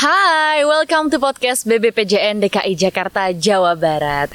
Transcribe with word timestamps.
Hai, 0.00 0.64
welcome 0.64 1.12
to 1.12 1.20
podcast 1.20 1.68
BBPJN 1.68 2.40
DKI 2.40 2.72
Jakarta 2.72 3.36
Jawa 3.36 3.76
Barat. 3.76 4.32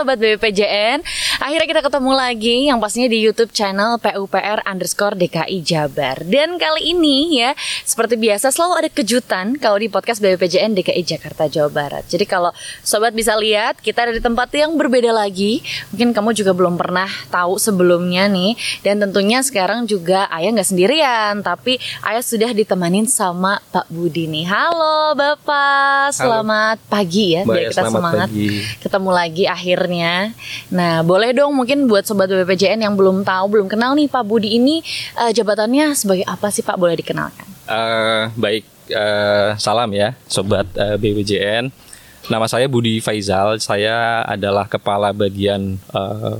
Sobat 0.00 0.16
BBPJN, 0.16 1.04
akhirnya 1.40 1.68
kita 1.72 1.82
ketemu 1.88 2.12
lagi 2.12 2.68
yang 2.68 2.76
pastinya 2.76 3.08
di 3.08 3.18
YouTube 3.24 3.48
channel 3.56 3.96
PUPR 3.96 4.60
underscore 4.68 5.16
DKI 5.16 5.64
Jabar. 5.64 6.20
Dan 6.28 6.60
kali 6.60 6.92
ini 6.92 7.40
ya, 7.40 7.56
seperti 7.88 8.20
biasa 8.20 8.52
selalu 8.52 8.84
ada 8.84 8.90
kejutan 8.92 9.56
kalau 9.56 9.80
di 9.80 9.88
podcast 9.88 10.20
BBPJN 10.20 10.76
DKI 10.76 11.00
Jakarta 11.00 11.48
Jawa 11.48 11.72
Barat. 11.72 12.04
Jadi 12.12 12.28
kalau 12.28 12.52
Sobat 12.84 13.16
bisa 13.16 13.32
lihat, 13.40 13.80
kita 13.80 14.04
ada 14.04 14.12
di 14.12 14.20
tempat 14.20 14.52
yang 14.52 14.76
berbeda 14.76 15.16
lagi. 15.16 15.64
Mungkin 15.96 16.12
kamu 16.12 16.36
juga 16.36 16.52
belum 16.52 16.76
pernah 16.76 17.08
tahu 17.32 17.56
sebelumnya 17.56 18.28
nih. 18.28 18.60
Dan 18.84 19.00
tentunya 19.00 19.40
sekarang 19.40 19.88
juga 19.88 20.28
Ayah 20.28 20.52
nggak 20.52 20.68
sendirian, 20.68 21.40
tapi 21.40 21.80
Ayah 22.04 22.20
sudah 22.20 22.52
ditemanin 22.52 23.08
sama 23.08 23.64
Pak 23.72 23.88
Budi 23.88 24.28
nih. 24.28 24.44
Halo 24.44 25.16
Bapak, 25.16 26.12
selamat 26.12 26.84
pagi 26.92 27.40
ya. 27.40 27.48
Mbak, 27.48 27.56
biar 27.56 27.70
kita 27.72 27.82
semangat 27.88 28.28
pagi. 28.28 28.60
ketemu 28.84 29.10
lagi 29.10 29.44
akhirnya. 29.48 30.36
Nah, 30.68 31.00
boleh 31.00 31.29
dong 31.32 31.56
mungkin 31.56 31.86
buat 31.86 32.06
sobat 32.06 32.30
BPJN 32.30 32.84
yang 32.84 32.94
belum 32.94 33.22
tahu, 33.22 33.58
belum 33.58 33.66
kenal 33.70 33.94
nih 33.96 34.06
Pak 34.06 34.24
Budi 34.26 34.56
ini 34.56 34.82
eh, 35.18 35.32
jabatannya 35.34 35.94
sebagai 35.94 36.26
apa 36.26 36.48
sih 36.48 36.62
Pak? 36.62 36.76
Boleh 36.76 36.98
dikenalkan? 36.98 37.46
Eh, 37.70 38.24
baik, 38.34 38.64
eh, 38.90 39.50
salam 39.56 39.90
ya, 39.94 40.14
sobat 40.26 40.66
eh, 40.74 40.96
BWJN. 40.98 41.70
Nama 42.28 42.46
saya 42.46 42.68
Budi 42.68 43.00
Faizal. 43.00 43.58
Saya 43.58 44.22
adalah 44.28 44.68
kepala 44.68 45.10
bagian 45.10 45.78
eh, 45.80 46.36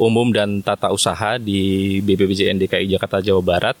umum 0.00 0.32
dan 0.32 0.64
tata 0.64 0.88
usaha 0.90 1.36
di 1.36 2.00
BPBJN 2.00 2.56
DKI 2.56 2.96
Jakarta 2.96 3.20
Jawa 3.20 3.42
Barat. 3.44 3.76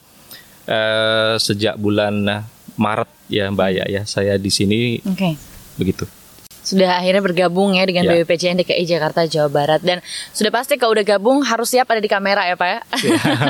Eh, 0.68 1.34
sejak 1.40 1.80
bulan 1.80 2.46
Maret 2.76 3.10
ya 3.32 3.50
Mbak 3.50 3.70
ya, 3.74 3.84
ya 3.88 4.02
saya 4.06 4.36
di 4.36 4.48
sini 4.52 5.00
Oke. 5.04 5.34
begitu. 5.80 6.19
Sudah 6.62 6.96
akhirnya 6.96 7.20
bergabung 7.20 7.72
ya 7.72 7.82
dengan 7.82 8.04
Ya. 8.04 8.20
BPJN 8.20 8.60
DKI 8.60 8.84
Jakarta 8.86 9.24
Jawa 9.24 9.48
Barat 9.48 9.80
dan 9.80 9.98
sudah 10.30 10.48
pasti 10.50 10.74
kalau 10.74 10.92
udah 10.92 11.06
gabung 11.06 11.40
harus 11.40 11.68
siap 11.68 11.86
ada 11.86 11.98
di 11.98 12.06
kamera 12.06 12.44
ya 12.44 12.54
Pak 12.54 12.68
ya. 12.68 12.80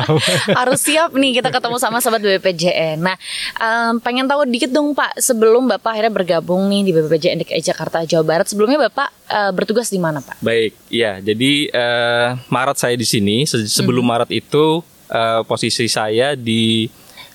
harus 0.55 0.81
siap 0.81 1.11
nih 1.13 1.35
kita 1.35 1.51
ketemu 1.51 1.77
sama 1.77 1.99
sobat 1.99 2.21
BPJN. 2.21 2.99
Nah, 2.99 3.17
em, 3.57 3.99
pengen 3.99 4.25
tahu 4.25 4.47
dikit 4.47 4.71
dong 4.71 4.93
Pak 4.93 5.17
sebelum 5.17 5.67
Bapak 5.67 5.93
akhirnya 5.93 6.13
bergabung 6.13 6.67
nih 6.67 6.83
di 6.83 6.93
BPJN 6.93 7.39
DKI 7.41 7.63
Jakarta 7.65 8.03
Jawa 8.03 8.25
Barat. 8.25 8.47
Sebelumnya 8.47 8.79
Bapak 8.83 9.09
eh, 9.27 9.51
bertugas 9.51 9.89
di 9.89 9.99
mana 9.99 10.19
Pak? 10.19 10.39
Baik, 10.41 10.73
ya. 10.87 11.19
Jadi 11.19 11.67
eh, 11.67 12.29
Maret 12.47 12.77
saya 12.77 12.95
di 12.95 13.05
sini. 13.05 13.43
Se- 13.43 13.67
Sebelum 13.67 14.03
Maret 14.03 14.31
itu 14.31 14.81
eh, 15.07 15.41
posisi 15.45 15.87
saya 15.87 16.33
di 16.33 16.87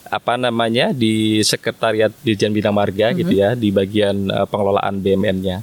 apa 0.09 0.37
namanya 0.37 0.93
di 0.93 1.41
Sekretariat 1.41 2.13
Dirjen 2.21 2.53
Bina 2.53 2.69
Marga 2.69 3.11
gitu 3.15 3.33
ya, 3.33 3.53
di 3.53 3.69
bagian 3.73 4.29
eh, 4.29 4.47
pengelolaan 4.47 5.01
BMN-nya. 5.01 5.57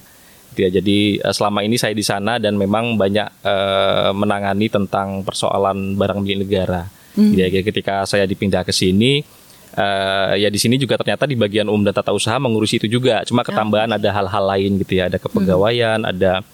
Gitu 0.53 0.61
ya. 0.63 0.71
Jadi 0.81 0.99
eh, 1.23 1.35
selama 1.35 1.65
ini 1.65 1.77
saya 1.81 1.95
di 1.97 2.05
sana 2.05 2.37
dan 2.43 2.59
memang 2.59 2.99
banyak 2.99 3.29
eh, 3.43 4.11
menangani 4.13 4.69
tentang 4.69 5.23
persoalan 5.23 5.95
barang 5.97 6.21
milik 6.21 6.49
negara. 6.49 6.83
Gitu 7.13 7.39
ya. 7.39 7.49
Jadi 7.49 7.65
ketika 7.69 8.09
saya 8.09 8.25
dipindah 8.25 8.65
ke 8.65 8.73
sini 8.73 9.21
eh, 9.73 10.33
ya 10.37 10.49
di 10.53 10.59
sini 10.61 10.77
juga 10.77 11.01
ternyata 11.01 11.25
di 11.25 11.37
bagian 11.37 11.69
umum 11.69 11.89
dan 11.89 11.97
tata 11.97 12.13
usaha 12.13 12.37
mengurusi 12.37 12.77
itu 12.83 12.89
juga. 12.89 13.25
Cuma 13.25 13.45
ketambahan 13.45 13.97
ada 13.97 14.09
hal-hal 14.13 14.45
lain 14.57 14.81
gitu 14.81 15.01
ya, 15.01 15.09
ada 15.09 15.17
kepegawaian, 15.17 16.05
ada 16.05 16.45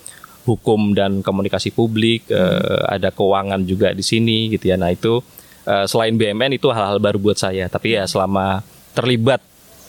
hukum 0.48 0.96
dan 0.96 1.20
komunikasi 1.20 1.74
publik, 1.74 2.24
eh, 2.32 2.82
ada 2.88 3.12
keuangan 3.12 3.60
juga 3.68 3.92
di 3.92 4.00
sini 4.00 4.48
gitu 4.54 4.72
ya. 4.72 4.80
Nah 4.80 4.88
itu 4.88 5.20
eh, 5.68 5.84
selain 5.84 6.16
BMN 6.16 6.56
itu 6.56 6.72
hal-hal 6.72 6.96
baru 6.96 7.20
buat 7.20 7.36
saya. 7.36 7.68
Tapi 7.68 8.00
ya 8.00 8.08
selama 8.08 8.64
terlibat 8.96 9.44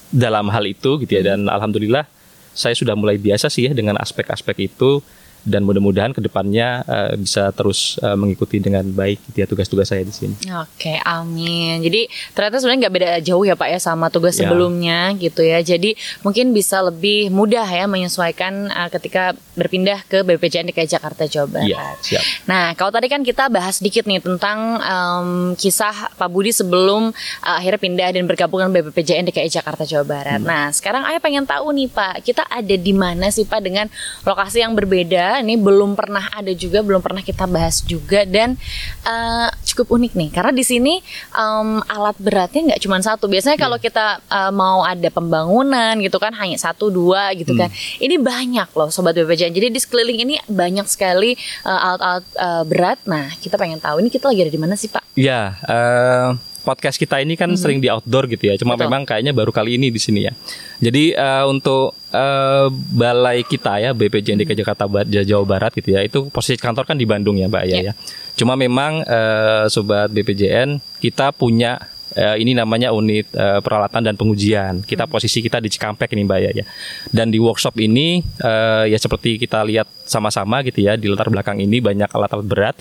dalam 0.09 0.49
hal 0.49 0.65
itu 0.65 0.97
gitu 1.05 1.21
ya 1.21 1.33
dan 1.33 1.45
alhamdulillah 1.45 2.05
saya 2.53 2.73
sudah 2.73 2.97
mulai 2.97 3.21
biasa 3.21 3.47
sih 3.47 3.69
ya 3.69 3.71
dengan 3.77 3.95
aspek-aspek 4.01 4.67
itu 4.67 5.05
dan 5.43 5.63
mudah-mudahan 5.63 6.11
ke 6.11 6.19
depannya 6.19 6.81
eh, 6.83 7.11
bisa 7.15 7.51
terus 7.51 7.95
eh, 7.99 8.15
mengikuti 8.15 8.57
dengan 8.57 8.83
baik 8.85 9.19
gitu 9.29 9.37
ya 9.39 9.47
tugas-tugas 9.47 9.87
saya 9.87 10.03
di 10.03 10.11
sini. 10.11 10.35
Oke, 10.57 10.97
amin. 11.01 11.79
Jadi 11.79 12.05
ternyata 12.31 12.57
sebenarnya 12.57 12.79
nggak 12.85 12.95
beda 12.95 13.09
jauh 13.21 13.43
ya 13.43 13.53
Pak 13.53 13.69
ya 13.69 13.79
sama 13.79 14.07
tugas 14.07 14.35
Ya. 14.35 14.45
sebelumnya 14.45 15.11
gitu 15.15 15.41
ya. 15.41 15.59
Jadi 15.59 15.93
mungkin 16.21 16.51
bisa 16.51 16.79
lebih 16.79 17.27
mudah 17.29 17.65
ya 17.65 17.85
menyesuaikan 17.85 18.69
uh, 18.69 18.89
ketika 18.89 19.35
berpindah 19.53 20.01
ke 20.05 20.23
BPJN 20.23 20.71
DKI 20.71 20.87
Jakarta 20.87 21.27
Jawa 21.27 21.47
Barat. 21.49 21.67
Iya, 21.67 21.83
siap. 21.99 22.23
Nah, 22.47 22.71
kalau 22.73 22.89
tadi 22.89 23.07
kan 23.07 23.19
kita 23.21 23.51
bahas 23.51 23.77
sedikit 23.77 24.07
nih 24.07 24.23
tentang 24.23 24.79
em, 24.79 25.27
kisah 25.53 26.15
Pak 26.15 26.29
Budi 26.31 26.55
sebelum 26.55 27.11
uh, 27.11 27.55
akhirnya 27.59 27.77
pindah 27.77 28.07
dan 28.15 28.23
bergabung 28.23 28.63
dengan 28.63 28.87
BPJN 28.87 29.27
DKI 29.27 29.51
Jakarta 29.51 29.83
Jawa 29.83 30.05
Barat. 30.07 30.39
Nah, 30.39 30.71
sekarang 30.71 31.03
Ayah 31.03 31.19
pengen 31.19 31.43
tahu 31.43 31.75
nih 31.75 31.91
Pak, 31.91 32.23
kita 32.23 32.47
ada 32.47 32.75
di 32.75 32.93
mana 32.95 33.27
sih 33.29 33.43
Pak 33.43 33.59
dengan 33.59 33.91
lokasi 34.23 34.63
yang 34.63 34.71
berbeda? 34.73 35.28
Ini 35.37 35.55
belum 35.61 35.93
pernah 35.93 36.25
ada 36.33 36.49
juga, 36.57 36.81
belum 36.81 37.05
pernah 37.05 37.21
kita 37.21 37.45
bahas 37.45 37.85
juga 37.85 38.25
dan 38.25 38.57
uh, 39.05 39.49
cukup 39.69 40.01
unik 40.01 40.17
nih 40.17 40.29
karena 40.33 40.51
di 40.51 40.65
sini 40.65 40.97
em, 41.37 41.69
alat 41.85 42.17
beratnya 42.17 42.73
nggak 42.73 42.81
cuma 42.81 42.97
satu. 43.05 43.29
Biasanya 43.29 43.61
kalau 43.61 43.77
kita 43.77 44.17
uh, 44.25 44.49
mau 44.49 44.81
ada 44.81 45.07
pembangunan 45.13 45.93
gitu 46.01 46.17
kan 46.17 46.33
hanya 46.33 46.57
satu 46.57 46.89
dua 46.89 47.29
gitu 47.37 47.53
kan. 47.53 47.69
Ini 48.01 48.17
banyak 48.17 48.73
loh 48.73 48.89
sobat 48.89 49.13
BPJN. 49.13 49.53
Jadi 49.53 49.67
di 49.69 49.79
sekeliling 49.79 50.19
ini 50.25 50.35
banyak 50.49 50.89
sekali 50.89 51.37
uh, 51.69 51.79
alat-alat 51.93 52.25
uh, 52.39 52.63
berat. 52.65 52.99
Nah, 53.05 53.29
kita 53.37 53.59
pengen 53.59 53.77
tahu 53.77 54.01
ini 54.01 54.09
kita 54.09 54.31
lagi 54.31 54.47
ada 54.47 54.53
di 54.53 54.61
mana 54.61 54.73
sih, 54.79 54.87
Pak? 54.87 55.03
Ya, 55.19 55.59
eh, 55.67 56.29
podcast 56.63 56.95
kita 56.95 57.19
ini 57.19 57.35
kan 57.35 57.51
sering 57.59 57.83
di 57.83 57.91
outdoor 57.91 58.31
gitu 58.31 58.47
ya. 58.47 58.55
Cuma 58.55 58.79
Betul. 58.79 58.87
memang 58.87 59.01
kayaknya 59.03 59.35
baru 59.35 59.51
kali 59.51 59.75
ini 59.75 59.91
di 59.91 59.99
sini 59.99 60.23
ya. 60.23 60.33
Jadi 60.79 61.11
eh, 61.11 61.43
untuk 61.43 61.98
eh, 62.11 62.67
balai 62.91 63.41
kita 63.41 63.77
ya 63.77 63.91
BPJN 63.91 64.39
DKI 64.39 64.57
Jakarta 64.57 64.85
Ba- 64.85 65.05
Jawa 65.05 65.45
Barat 65.45 65.71
gitu 65.73 65.93
ya. 65.93 66.01
Itu 66.01 66.29
posisi 66.29 66.57
kantor 66.57 66.85
kan 66.85 66.95
di 66.95 67.05
Bandung 67.05 67.35
ya, 67.35 67.45
Mbak 67.45 67.63
ya. 67.65 67.75
Ya. 67.75 67.83
ya. 67.89 67.93
Cuma 68.33 68.53
memang 68.53 69.01
eh, 69.01 69.65
sobat 69.67 70.09
BPJN 70.09 70.79
kita 70.97 71.31
punya 71.31 71.77
eh, 72.11 72.35
ini 72.37 72.53
namanya 72.53 72.89
unit 72.89 73.29
eh, 73.31 73.59
peralatan 73.59 74.01
dan 74.01 74.15
pengujian. 74.15 74.81
Kita 74.81 75.05
posisi 75.05 75.39
kita 75.39 75.57
di 75.57 75.69
Cikampek 75.69 76.09
ini 76.11 76.23
Mbak 76.23 76.39
ya, 76.41 76.51
ya. 76.51 76.65
Dan 77.09 77.29
di 77.29 77.37
workshop 77.37 77.77
ini 77.77 78.19
eh, 78.21 78.85
ya 78.87 78.97
seperti 78.97 79.37
kita 79.37 79.61
lihat 79.63 79.85
sama-sama 80.03 80.65
gitu 80.65 80.81
ya 80.81 80.97
di 80.97 81.05
latar 81.05 81.29
belakang 81.29 81.61
ini 81.61 81.77
banyak 81.79 82.09
alat-alat 82.09 82.47
berat. 82.47 82.75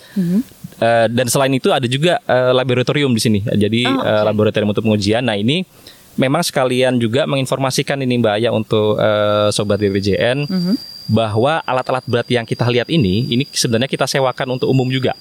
Eh, 0.78 1.06
dan 1.10 1.26
selain 1.26 1.50
itu 1.50 1.68
ada 1.68 1.84
juga 1.84 2.22
eh, 2.22 2.52
laboratorium 2.54 3.10
di 3.10 3.20
sini. 3.20 3.38
Jadi 3.42 3.82
Oh, 3.84 3.98
eh, 3.98 4.22
laboratorium 4.24 4.70
untuk 4.70 4.86
pengujian. 4.86 5.26
Nah 5.26 5.34
ini 5.34 5.66
memang 6.18 6.42
sekalian 6.42 6.98
juga 6.98 7.24
menginformasikan 7.24 8.02
ini 8.02 8.18
Mbak 8.18 8.34
Aya 8.42 8.50
untuk 8.50 8.98
eh, 8.98 9.48
sobat 9.54 9.78
BPJN 9.78 10.44
bahwa 11.08 11.64
alat-alat 11.64 12.04
berat 12.04 12.28
yang 12.28 12.44
kita 12.44 12.68
lihat 12.68 12.92
ini, 12.92 13.24
ini 13.32 13.44
sebenarnya 13.48 13.88
kita 13.88 14.04
sewakan 14.04 14.60
untuk 14.60 14.68
umum 14.68 14.84
juga. 14.92 15.16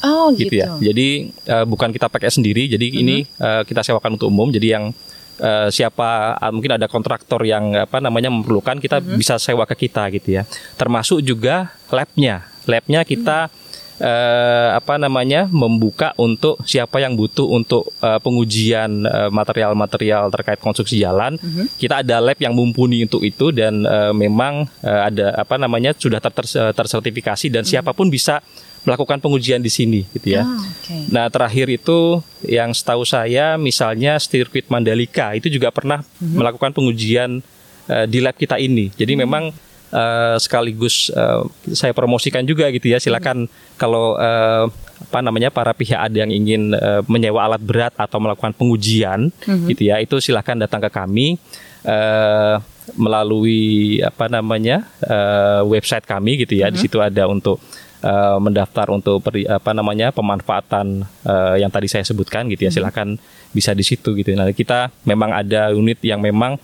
Oh, 0.00 0.32
gitu, 0.32 0.48
gitu. 0.50 0.64
ya. 0.64 0.66
Jadi 0.80 1.30
eh, 1.30 1.64
bukan 1.68 1.92
kita 1.92 2.08
pakai 2.10 2.32
sendiri, 2.32 2.66
jadi 2.66 2.86
ini 2.90 3.22
eh, 3.22 3.62
kita 3.68 3.84
sewakan 3.84 4.16
untuk 4.18 4.32
umum. 4.32 4.48
Jadi 4.50 4.66
yang 4.72 4.90
eh, 5.38 5.68
siapa 5.68 6.34
ah, 6.34 6.50
mungkin 6.50 6.80
ada 6.80 6.88
kontraktor 6.90 7.44
yang 7.44 7.76
apa 7.76 8.00
namanya 8.00 8.32
memerlukan 8.32 8.80
kita 8.80 8.98
bisa 9.04 9.36
sewa 9.36 9.68
ke 9.68 9.86
kita 9.86 10.08
gitu 10.10 10.40
ya. 10.40 10.42
Termasuk 10.74 11.20
juga 11.22 11.76
labnya, 11.92 12.48
labnya 12.64 13.04
kita 13.04 13.52
eh, 14.00 14.68
apa 14.74 14.96
namanya 14.96 15.46
membuka 15.52 16.16
untuk 16.16 16.58
siapa 16.64 16.98
yang 17.04 17.14
butuh 17.14 17.46
untuk 17.46 17.92
eh, 18.00 18.18
pengujian 18.18 19.04
eh, 19.04 19.30
material-material 19.30 20.32
terkait 20.32 20.58
konstruksi 20.58 20.96
jalan. 20.98 21.36
Kita 21.76 22.00
ada 22.00 22.18
lab 22.18 22.40
yang 22.40 22.56
mumpuni 22.56 23.04
untuk 23.04 23.20
itu 23.22 23.52
dan 23.52 23.84
eh, 23.84 24.12
memang 24.16 24.66
eh, 24.80 25.00
ada 25.12 25.36
apa 25.36 25.60
namanya 25.60 25.92
sudah 25.92 26.18
ter- 26.18 26.32
ter- 26.32 26.72
tersertifikasi 26.72 27.46
dan 27.52 27.62
siapa 27.68 27.92
pun 27.92 28.08
bisa 28.08 28.40
melakukan 28.80 29.20
pengujian 29.20 29.60
di 29.60 29.68
sini 29.68 30.08
gitu 30.16 30.40
ya. 30.40 30.48
Ah, 30.48 30.56
oke. 30.56 30.96
Nah 31.12 31.28
terakhir 31.28 31.68
itu 31.68 32.24
yang 32.48 32.72
setahu 32.72 33.04
saya 33.04 33.60
misalnya 33.60 34.16
sirkuit 34.16 34.72
Mandalika 34.72 35.36
itu 35.36 35.52
juga 35.52 35.68
pernah 35.68 36.00
melakukan 36.16 36.72
pengujian 36.72 37.44
eh, 37.92 38.06
di 38.08 38.24
lab 38.24 38.40
kita 38.40 38.56
ini. 38.56 38.88
Jadi 38.96 39.20
memang 39.20 39.52
eh, 39.90 40.36
sekaligus 40.36 41.10
eh, 41.10 41.42
saya 41.70 41.92
promosikan 41.92 42.42
juga 42.42 42.70
gitu 42.70 42.88
ya. 42.88 42.98
Silakan 42.98 43.46
kalau 43.76 44.14
eh, 44.16 44.64
apa 45.00 45.18
namanya 45.20 45.48
para 45.48 45.72
pihak 45.72 45.96
ada 45.96 46.16
yang 46.18 46.30
ingin 46.30 46.72
eh, 46.72 47.02
menyewa 47.06 47.42
alat 47.42 47.60
berat 47.60 47.94
atau 47.96 48.18
melakukan 48.18 48.52
pengujian 48.52 49.32
gitu 49.66 49.82
ya 49.84 49.96
itu 49.98 50.18
silakan 50.18 50.60
datang 50.60 50.78
ke 50.80 50.90
kami 50.90 51.40
eh, 51.82 52.56
melalui 52.94 53.60
apa 54.00 54.26
namanya 54.26 54.84
eh, 55.00 55.62
website 55.64 56.04
kami 56.04 56.36
gitu 56.38 56.58
ya. 56.58 56.68
Di 56.68 56.78
situ 56.80 56.98
ada 56.98 57.26
untuk 57.26 57.58
eh, 58.00 58.36
mendaftar 58.38 58.90
untuk 58.90 59.20
peri- 59.20 59.46
apa 59.46 59.70
namanya 59.72 60.10
pemanfaatan 60.10 60.86
eh, 61.24 61.54
yang 61.58 61.70
tadi 61.70 61.86
saya 61.86 62.02
sebutkan 62.02 62.46
gitu 62.46 62.66
ya 62.66 62.72
silakan 62.72 63.16
bisa 63.50 63.72
di 63.72 63.82
situ 63.82 64.14
gitu. 64.14 64.30
Nah 64.34 64.46
kita 64.50 64.92
memang 65.02 65.32
ada 65.32 65.72
unit 65.72 65.98
yang 66.02 66.20
memang 66.20 66.54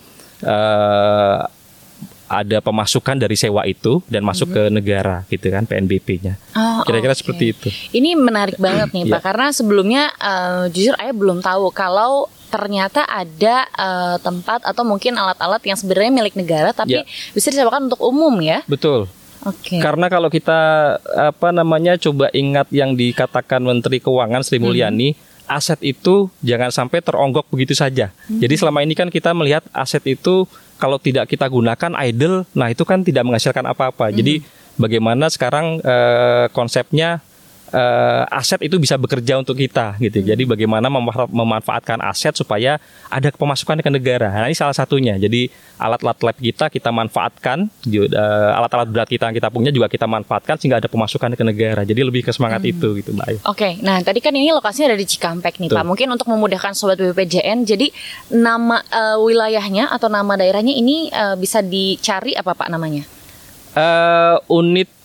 ada 2.26 2.58
pemasukan 2.58 3.16
dari 3.16 3.34
sewa 3.34 3.62
itu 3.62 4.02
dan 4.06 4.20
masuk 4.20 4.50
ke 4.50 4.62
negara 4.66 5.22
gitu 5.26 5.46
kan 5.46 5.62
PNBP-nya. 5.62 6.34
Oh, 6.52 6.82
Kira-kira 6.82 7.14
oke. 7.14 7.20
seperti 7.20 7.44
itu. 7.50 7.68
Ini 7.92 8.14
menarik 8.14 8.58
banget 8.58 8.90
nih 8.90 9.06
Pak 9.08 9.14
Iya. 9.14 9.24
karena 9.24 9.46
sebelumnya 9.50 10.02
eh, 10.12 10.64
jujur 10.70 10.94
ayah 10.96 11.14
belum 11.14 11.38
tahu 11.38 11.70
kalau 11.70 12.26
ternyata 12.46 13.02
ada 13.02 13.66
eh, 13.66 14.16
tempat 14.18 14.62
atau 14.62 14.82
mungkin 14.82 15.14
alat-alat 15.14 15.62
yang 15.62 15.74
sebenarnya 15.74 16.12
milik 16.12 16.34
negara 16.34 16.70
tapi 16.70 16.98
Iya. 16.98 17.06
bisa 17.30 17.48
disewakan 17.48 17.86
untuk 17.86 18.00
umum 18.00 18.34
ya. 18.38 18.66
Betul. 18.66 19.06
Oke. 19.42 19.78
Karena 19.78 20.06
kalau 20.06 20.26
kita 20.26 20.58
apa 21.06 21.48
namanya 21.50 21.94
coba 21.96 22.26
ingat 22.30 22.66
yang 22.68 22.92
dikatakan 22.92 23.62
Menteri 23.62 24.02
Keuangan 24.02 24.42
Sri 24.42 24.58
Mulyani, 24.58 25.14
aset 25.46 25.78
itu 25.80 26.26
jangan 26.42 26.74
sampai 26.74 26.98
teronggok 26.98 27.46
begitu 27.46 27.70
saja. 27.70 28.10
Jadi 28.26 28.54
selama 28.58 28.82
ini 28.82 28.98
kan 28.98 29.06
kita 29.06 29.30
melihat 29.30 29.62
aset 29.70 30.02
itu 30.02 30.50
kalau 30.76 31.00
tidak 31.00 31.28
kita 31.28 31.48
gunakan 31.48 31.92
idle, 32.04 32.44
nah 32.52 32.68
itu 32.68 32.84
kan 32.84 33.00
tidak 33.00 33.24
menghasilkan 33.24 33.64
apa-apa. 33.64 34.12
Jadi 34.12 34.44
bagaimana 34.76 35.32
sekarang 35.32 35.80
eh, 35.80 36.46
konsepnya 36.52 37.24
eh, 37.72 38.24
aset 38.30 38.62
itu 38.62 38.76
bisa 38.78 38.94
bekerja 38.94 39.40
untuk 39.40 39.58
kita 39.58 39.98
gitu. 39.98 40.22
Jadi 40.22 40.46
bagaimana 40.46 40.86
memanfaatkan 41.30 41.98
aset 42.04 42.36
supaya 42.36 42.78
ada 43.10 43.28
pemasukan 43.34 43.82
ke 43.82 43.90
negara. 43.90 44.30
Nah, 44.30 44.46
ini 44.46 44.56
salah 44.56 44.76
satunya. 44.76 45.18
Jadi 45.18 45.50
alat-alat 45.76 46.18
lab 46.22 46.36
kita 46.38 46.70
kita 46.70 46.90
manfaatkan, 46.94 47.66
eh, 47.88 48.50
alat-alat 48.54 48.88
berat 48.90 49.08
kita 49.10 49.28
yang 49.30 49.36
kita 49.36 49.48
punya 49.50 49.70
juga 49.74 49.90
kita 49.90 50.06
manfaatkan 50.06 50.56
sehingga 50.60 50.78
ada 50.78 50.88
pemasukan 50.88 51.34
ke 51.34 51.44
negara. 51.44 51.82
Jadi 51.82 52.00
lebih 52.06 52.22
ke 52.22 52.30
semangat 52.30 52.62
itu 52.62 52.96
gitu, 53.02 53.10
Mbak. 53.12 53.46
Oke, 53.48 53.80
nah 53.82 53.98
tadi 54.00 54.22
kan 54.22 54.32
ini 54.34 54.54
lokasinya 54.54 54.94
ada 54.94 54.98
di 54.98 55.06
Cikampek 55.08 55.58
nih 55.58 55.68
Betul. 55.72 55.78
Pak. 55.82 55.84
Mungkin 55.86 56.08
untuk 56.12 56.28
memudahkan 56.30 56.72
sobat 56.76 57.00
BPJN, 57.00 57.66
jadi 57.66 57.90
nama 58.30 58.80
eh, 58.82 59.18
wilayahnya 59.18 59.90
atau 59.90 60.06
nama 60.06 60.38
daerahnya 60.38 60.72
ini 60.72 61.10
eh, 61.10 61.36
bisa 61.36 61.60
dicari 61.60 62.32
apa 62.36 62.54
Pak 62.54 62.68
namanya? 62.70 63.04
Eh, 63.76 64.36
unit 64.48 64.95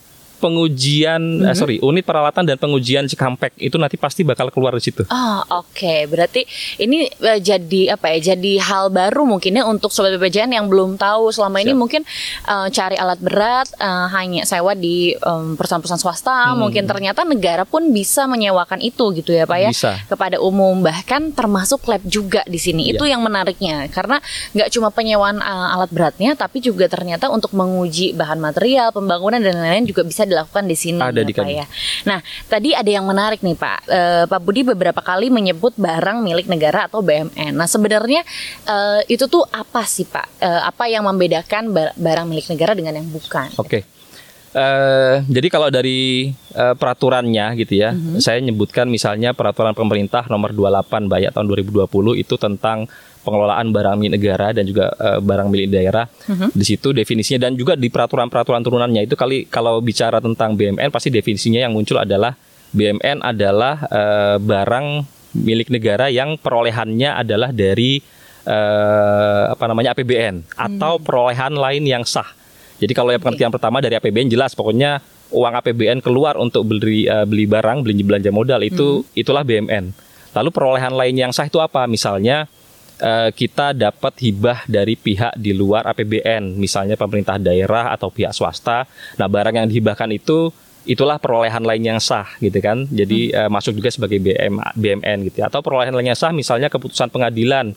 pengujian 0.41 1.21
eh, 1.45 1.53
sorry 1.53 1.77
unit 1.79 2.01
peralatan 2.01 2.49
dan 2.49 2.57
pengujian 2.57 3.05
Cikampek 3.05 3.53
itu 3.61 3.77
nanti 3.77 3.95
pasti 4.01 4.25
bakal 4.25 4.49
keluar 4.49 4.73
di 4.73 4.81
situ. 4.81 5.05
Oh, 5.05 5.61
oke. 5.61 6.09
Berarti 6.09 6.41
ini 6.81 7.05
eh, 7.05 7.39
jadi 7.39 7.93
apa 7.93 8.09
ya? 8.17 8.33
Jadi 8.33 8.57
hal 8.57 8.89
baru 8.89 9.23
mungkin 9.29 9.61
ya 9.61 9.63
untuk 9.69 9.93
sobat 9.93 10.17
BPJN 10.17 10.57
yang 10.57 10.65
belum 10.65 10.97
tahu 10.97 11.29
selama 11.29 11.61
ini 11.61 11.77
Siap. 11.77 11.79
mungkin 11.79 12.01
eh, 12.49 12.67
cari 12.73 12.97
alat 12.97 13.19
berat 13.21 13.67
eh, 13.77 14.07
hanya 14.17 14.43
sewa 14.43 14.73
di 14.73 15.13
perusahaan-perusahaan 15.21 16.01
swasta, 16.01 16.57
mungkin 16.57 16.87
ternyata 16.89 17.21
negara 17.21 17.67
pun 17.67 17.93
bisa 17.93 18.25
menyewakan 18.25 18.81
itu 18.81 19.13
gitu 19.13 19.35
ya, 19.35 19.45
Pak 19.45 19.59
ya. 19.61 19.69
Bisa. 19.69 19.91
Kepada 20.09 20.41
umum 20.41 20.81
bahkan 20.81 21.29
termasuk 21.29 21.85
lab 21.85 22.01
juga 22.07 22.41
di 22.49 22.57
sini. 22.57 22.89
Itu 22.89 23.05
yang 23.05 23.21
menariknya 23.21 23.85
karena 23.91 24.17
nggak 24.57 24.69
cuma 24.73 24.89
penyewaan 24.89 25.37
eh, 25.37 25.73
alat 25.75 25.91
beratnya 25.91 26.33
tapi 26.33 26.63
juga 26.63 26.87
ternyata 26.87 27.27
untuk 27.29 27.53
menguji 27.53 28.17
bahan 28.17 28.39
material, 28.41 28.89
pembangunan 28.95 29.43
dan 29.43 29.59
lain-lain 29.59 29.85
juga 29.85 30.01
bisa 30.07 30.23
dilakukan 30.31 30.63
di 30.63 30.73
sini 30.73 30.97
Ada 30.97 31.19
ya, 31.19 31.27
di 31.27 31.33
Pak 31.33 31.43
kami. 31.43 31.59
ya. 31.59 31.65
Nah, 32.03 32.19
tadi 32.47 32.71
ada 32.71 32.87
yang 32.87 33.03
menarik 33.03 33.39
nih 33.39 33.53
Pak. 33.53 33.79
Eh, 33.85 34.23
Pak 34.25 34.39
Budi 34.39 34.63
beberapa 34.63 34.99
kali 34.99 35.27
menyebut 35.27 35.75
barang 35.75 36.23
milik 36.23 36.47
negara 36.47 36.87
atau 36.87 37.03
BMN. 37.03 37.51
Nah, 37.51 37.67
sebenarnya 37.67 38.23
eh, 38.63 39.01
itu 39.05 39.27
tuh 39.27 39.43
apa 39.45 39.83
sih 39.83 40.07
Pak? 40.07 40.39
Eh, 40.39 40.61
apa 40.63 40.87
yang 40.87 41.03
membedakan 41.03 41.69
ba- 41.69 41.93
barang 41.93 42.25
milik 42.25 42.47
negara 42.47 42.71
dengan 42.71 42.95
yang 42.95 43.07
bukan? 43.07 43.51
Oke. 43.59 43.83
Eh, 44.51 45.15
jadi 45.25 45.47
kalau 45.47 45.71
dari 45.71 46.27
eh, 46.51 46.75
peraturannya 46.75 47.55
gitu 47.55 47.79
ya, 47.79 47.95
saya 48.19 48.43
nyebutkan 48.43 48.83
misalnya 48.85 49.31
peraturan 49.31 49.71
pemerintah 49.71 50.27
nomor 50.27 50.51
28 50.51 51.07
Bayak 51.07 51.31
tahun 51.31 51.47
2020 51.47 51.87
itu 52.19 52.35
tentang 52.35 52.83
pengelolaan 53.21 53.69
barang 53.69 53.95
milik 53.97 54.13
negara 54.17 54.51
dan 54.51 54.65
juga 54.65 54.91
eh, 54.97 55.19
barang 55.21 55.47
milik 55.47 55.67
daerah. 55.69 56.05
Di 56.51 56.65
situ 56.65 56.91
definisinya 56.91 57.47
dan 57.49 57.53
juga 57.55 57.77
di 57.77 57.87
peraturan-peraturan 57.87 58.61
turunannya 58.65 59.05
itu 59.05 59.13
kali 59.13 59.45
kalau 59.47 59.79
bicara 59.79 60.17
tentang 60.19 60.57
BMN 60.57 60.89
pasti 60.89 61.13
definisinya 61.13 61.63
yang 61.63 61.73
muncul 61.73 62.01
adalah 62.01 62.33
BMN 62.71 63.21
adalah 63.21 63.75
eh, 63.87 64.37
barang 64.41 64.87
milik 65.37 65.71
negara 65.71 66.11
yang 66.11 66.35
perolehannya 66.35 67.15
adalah 67.15 67.55
dari 67.55 67.99
eh, 68.47 69.43
apa 69.51 69.65
namanya 69.69 69.95
APBN 69.95 70.55
atau 70.55 70.99
perolehan 70.99 71.55
lain 71.55 71.83
yang 71.87 72.03
sah. 72.03 72.27
Jadi 72.81 72.97
kalau 72.97 73.13
yang 73.13 73.21
pengertian 73.21 73.53
pertama 73.53 73.77
dari 73.77 73.93
APBN 73.93 74.33
jelas 74.33 74.57
pokoknya 74.57 74.99
uang 75.31 75.53
APBN 75.61 75.99
keluar 76.01 76.35
untuk 76.39 76.67
beli 76.67 77.05
eh, 77.05 77.25
beli 77.27 77.45
barang, 77.45 77.85
beli 77.85 78.01
belanja 78.01 78.31
modal 78.33 78.61
itu 78.65 79.05
itulah 79.13 79.45
BMN. 79.45 79.93
Lalu 80.31 80.49
perolehan 80.49 80.95
lain 80.95 81.15
yang 81.15 81.31
sah 81.35 81.47
itu 81.47 81.59
apa? 81.59 81.83
Misalnya 81.87 82.47
eh, 83.01 83.29
kita 83.33 83.73
dapat 83.73 84.13
hibah 84.21 84.69
dari 84.69 84.93
pihak 84.93 85.33
di 85.35 85.51
luar 85.57 85.89
APBN, 85.89 86.53
misalnya 86.55 86.93
pemerintah 86.93 87.41
daerah 87.41 87.89
atau 87.89 88.13
pihak 88.13 88.31
swasta. 88.31 88.85
Nah, 89.17 89.27
barang 89.27 89.57
yang 89.57 89.67
dihibahkan 89.67 90.09
itu 90.13 90.53
itulah 90.85 91.21
perolehan 91.21 91.61
lain 91.61 91.83
yang 91.93 91.99
sah 92.01 92.25
gitu 92.37 92.57
kan. 92.61 92.85
Jadi 92.89 93.33
eh, 93.33 93.49
masuk 93.49 93.77
juga 93.77 93.89
sebagai 93.89 94.21
BM, 94.21 94.61
BMN 94.77 95.17
gitu 95.29 95.41
ya. 95.41 95.49
Atau 95.49 95.61
perolehan 95.65 95.93
lain 95.93 96.13
yang 96.13 96.19
sah 96.19 96.33
misalnya 96.33 96.69
keputusan 96.69 97.09
pengadilan. 97.09 97.73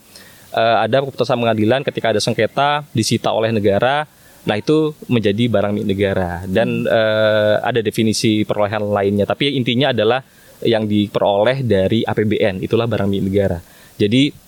Eh, 0.55 0.76
ada 0.87 1.03
keputusan 1.03 1.37
pengadilan 1.41 1.81
ketika 1.83 2.14
ada 2.14 2.21
sengketa 2.21 2.85
disita 2.93 3.33
oleh 3.33 3.52
negara. 3.52 4.07
Nah, 4.45 4.61
itu 4.61 4.93
menjadi 5.09 5.49
barang 5.49 5.73
milik 5.73 5.88
negara 5.88 6.45
dan 6.45 6.85
eh, 6.85 7.57
ada 7.64 7.81
definisi 7.81 8.45
perolehan 8.45 8.85
lainnya. 8.85 9.25
Tapi 9.25 9.57
intinya 9.57 9.93
adalah 9.93 10.21
yang 10.64 10.88
diperoleh 10.88 11.64
dari 11.64 12.04
APBN, 12.04 12.64
itulah 12.64 12.88
barang 12.88 13.09
milik 13.09 13.25
negara. 13.28 13.59
Jadi 13.95 14.43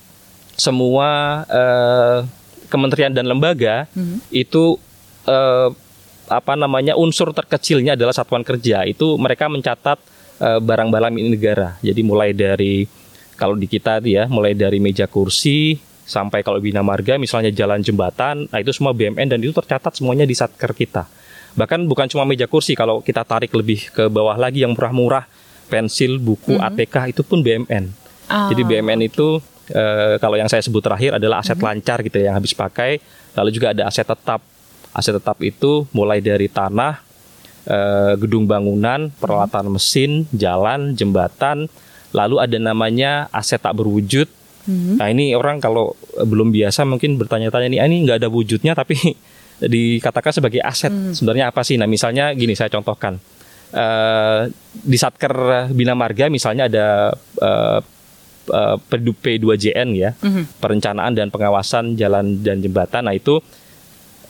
semua 0.57 1.43
eh, 1.47 2.19
kementerian 2.67 3.13
dan 3.13 3.29
lembaga 3.29 3.87
itu 4.33 4.81
eh, 5.29 5.69
apa 6.27 6.59
namanya 6.59 6.99
unsur 6.99 7.31
terkecilnya 7.31 7.95
adalah 7.95 8.17
satuan 8.17 8.43
kerja. 8.43 8.83
Itu 8.89 9.21
mereka 9.21 9.47
mencatat 9.47 9.99
eh, 10.43 10.61
barang-barang 10.61 11.13
milik 11.13 11.31
negara. 11.39 11.69
Jadi 11.85 12.01
mulai 12.03 12.33
dari 12.33 12.89
kalau 13.37 13.55
di 13.55 13.69
kita 13.69 14.01
ya 14.03 14.25
mulai 14.27 14.57
dari 14.57 14.81
meja 14.81 15.05
kursi 15.05 15.77
sampai 16.07 16.41
kalau 16.41 16.63
bina 16.63 16.81
marga 16.81 17.19
misalnya 17.19 17.51
jalan 17.51 17.83
jembatan 17.83 18.47
nah 18.49 18.63
itu 18.63 18.71
semua 18.71 18.95
BMN 18.95 19.27
dan 19.27 19.39
itu 19.43 19.53
tercatat 19.53 19.93
semuanya 19.95 20.25
di 20.25 20.33
satker 20.33 20.73
kita. 20.73 21.05
Bahkan 21.57 21.89
bukan 21.89 22.09
cuma 22.09 22.25
meja 22.29 22.49
kursi 22.49 22.73
kalau 22.77 23.01
kita 23.01 23.25
tarik 23.25 23.53
lebih 23.53 23.93
ke 23.93 24.09
bawah 24.09 24.37
lagi 24.37 24.65
yang 24.65 24.77
murah-murah 24.77 25.25
pensil 25.67 26.17
buku 26.23 26.57
ATK 26.63 27.11
itu 27.11 27.27
pun 27.27 27.43
BMN 27.43 28.07
Ah. 28.27 28.51
jadi 28.51 28.63
BMN 28.67 29.07
itu 29.07 29.39
eh, 29.71 30.17
kalau 30.23 30.37
yang 30.39 30.51
saya 30.51 30.63
sebut 30.63 30.83
terakhir 30.83 31.19
adalah 31.19 31.43
aset 31.43 31.59
lancar 31.59 32.03
gitu 32.03 32.19
ya, 32.21 32.31
yang 32.33 32.37
habis 32.39 32.55
pakai. 32.55 32.99
Lalu 33.37 33.51
juga 33.55 33.73
ada 33.73 33.89
aset 33.89 34.07
tetap. 34.07 34.43
Aset 34.97 35.15
tetap 35.17 35.37
itu 35.45 35.85
mulai 35.93 36.25
dari 36.25 36.49
tanah, 36.49 37.01
eh, 37.69 38.13
gedung 38.21 38.49
bangunan, 38.49 39.13
peralatan 39.17 39.73
mesin, 39.75 40.25
jalan, 40.33 40.95
jembatan. 40.97 41.69
Lalu 42.15 42.37
ada 42.41 42.57
namanya 42.59 43.29
aset 43.35 43.61
tak 43.61 43.77
berwujud. 43.77 44.29
Nah 44.99 45.07
ini 45.07 45.31
orang 45.31 45.63
kalau 45.63 45.95
belum 46.19 46.51
biasa 46.51 46.83
mungkin 46.83 47.15
bertanya-tanya 47.23 47.71
nih, 47.71 47.79
"Ah, 47.79 47.87
ini 47.87 48.03
nggak 48.03 48.19
ada 48.19 48.27
wujudnya 48.27 48.75
tapi 48.75 48.99
dikatakan 49.63 50.35
sebagai 50.35 50.59
aset. 50.59 50.91
Sebenarnya 51.15 51.55
apa 51.55 51.63
sih? 51.63 51.79
Nah 51.79 51.87
misalnya 51.87 52.35
gini 52.35 52.59
saya 52.59 52.67
contohkan. 52.67 53.15
Eh, 53.71 54.41
di 54.73 54.95
Satker 54.95 55.67
Bina 55.75 55.95
Marga 55.99 56.31
misalnya 56.31 56.71
ada 56.71 57.11
eh, 57.19 57.79
eh, 58.51 58.77
P2JN 59.23 59.89
ya, 59.97 60.11
perencanaan 60.63 61.13
dan 61.17 61.29
pengawasan 61.33 61.99
jalan 61.99 62.41
dan 62.41 62.63
jembatan. 62.63 63.07
Nah 63.07 63.15
itu 63.15 63.43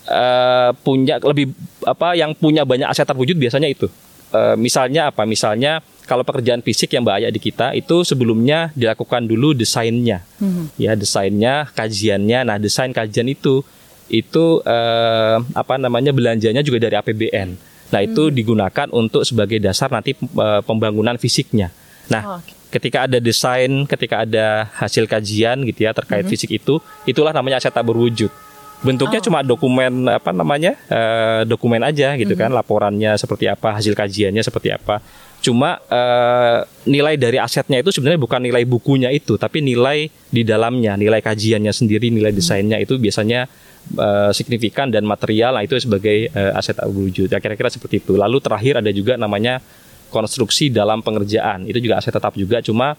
eh, 0.09 0.71
punya 0.81 1.21
lebih 1.21 1.53
apa 1.85 2.17
yang 2.17 2.33
punya 2.37 2.65
banyak 2.65 2.89
aset 2.89 3.05
terwujud 3.09 3.37
biasanya 3.37 3.69
itu 3.69 3.89
uh, 4.33 4.57
misalnya 4.59 5.13
apa? 5.13 5.23
Misalnya 5.29 5.83
kalau 6.07 6.23
pekerjaan 6.23 6.63
fisik 6.63 6.95
yang 6.95 7.03
bahaya 7.03 7.31
di 7.31 7.39
kita 7.43 7.75
itu 7.75 8.07
sebelumnya 8.07 8.71
dilakukan 8.79 9.27
dulu 9.27 9.55
desainnya, 9.55 10.23
hmm. 10.39 10.79
ya 10.79 10.95
desainnya, 10.95 11.67
kajiannya. 11.75 12.47
Nah 12.47 12.57
desain 12.63 12.95
kajian 12.95 13.27
itu 13.27 13.67
itu 14.07 14.63
eh, 14.63 15.37
apa 15.43 15.75
namanya 15.83 16.15
belanjanya 16.15 16.63
juga 16.63 16.79
dari 16.79 16.95
APBN. 16.95 17.49
Nah 17.91 18.01
itu 18.07 18.31
hmm. 18.31 18.35
digunakan 18.39 18.89
untuk 18.95 19.27
sebagai 19.27 19.59
dasar 19.59 19.91
nanti 19.91 20.15
pembangunan 20.63 21.19
fisiknya. 21.19 21.75
Nah 22.13 22.23
oh, 22.23 22.39
okay. 22.39 22.55
ketika 22.79 23.07
ada 23.11 23.19
desain, 23.19 23.71
ketika 23.89 24.23
ada 24.23 24.71
hasil 24.79 25.07
kajian 25.11 25.63
gitu 25.67 25.87
ya 25.87 25.93
terkait 25.95 26.25
hmm. 26.27 26.33
fisik 26.33 26.51
itu, 26.55 26.79
itulah 27.09 27.35
namanya 27.35 27.59
aset 27.61 27.73
tak 27.75 27.87
berwujud 27.87 28.31
bentuknya 28.77 29.25
oh. 29.25 29.33
cuma 29.33 29.41
dokumen 29.41 30.05
apa 30.05 30.37
namanya 30.37 30.77
uh, 30.93 31.49
dokumen 31.49 31.81
aja 31.81 32.13
gitu 32.13 32.37
mm 32.37 32.45
-hmm. 32.45 32.53
kan 32.53 32.61
laporannya 32.61 33.17
seperti 33.17 33.49
apa 33.49 33.73
hasil 33.81 33.97
kajiannya 33.97 34.45
seperti 34.45 34.69
apa 34.69 35.01
Cuma 35.47 35.79
uh, 35.79 36.59
nilai 36.89 37.15
dari 37.15 37.39
asetnya 37.39 37.79
itu 37.79 37.95
sebenarnya 37.95 38.19
bukan 38.19 38.41
nilai 38.43 38.67
bukunya 38.67 39.15
itu, 39.15 39.39
tapi 39.39 39.63
nilai 39.63 40.11
di 40.11 40.43
dalamnya, 40.43 40.99
nilai 40.99 41.23
kajiannya 41.23 41.71
sendiri, 41.71 42.11
nilai 42.11 42.35
hmm. 42.35 42.41
desainnya 42.43 42.79
itu 42.83 42.99
biasanya 42.99 43.47
uh, 43.95 44.35
signifikan 44.35 44.91
dan 44.91 45.07
material. 45.07 45.55
Nah 45.55 45.63
itu 45.63 45.79
sebagai 45.79 46.33
uh, 46.33 46.59
aset 46.59 46.81
wujud. 46.89 47.31
Ya, 47.31 47.39
kira-kira 47.39 47.71
seperti 47.71 48.03
itu. 48.03 48.19
Lalu 48.19 48.43
terakhir 48.43 48.83
ada 48.83 48.91
juga 48.91 49.15
namanya 49.21 49.63
konstruksi 50.11 50.71
dalam 50.71 51.03
pengerjaan. 51.03 51.67
Itu 51.67 51.79
juga 51.83 52.01
aset 52.01 52.15
tetap 52.15 52.35
juga. 52.35 52.63
Cuma 52.63 52.95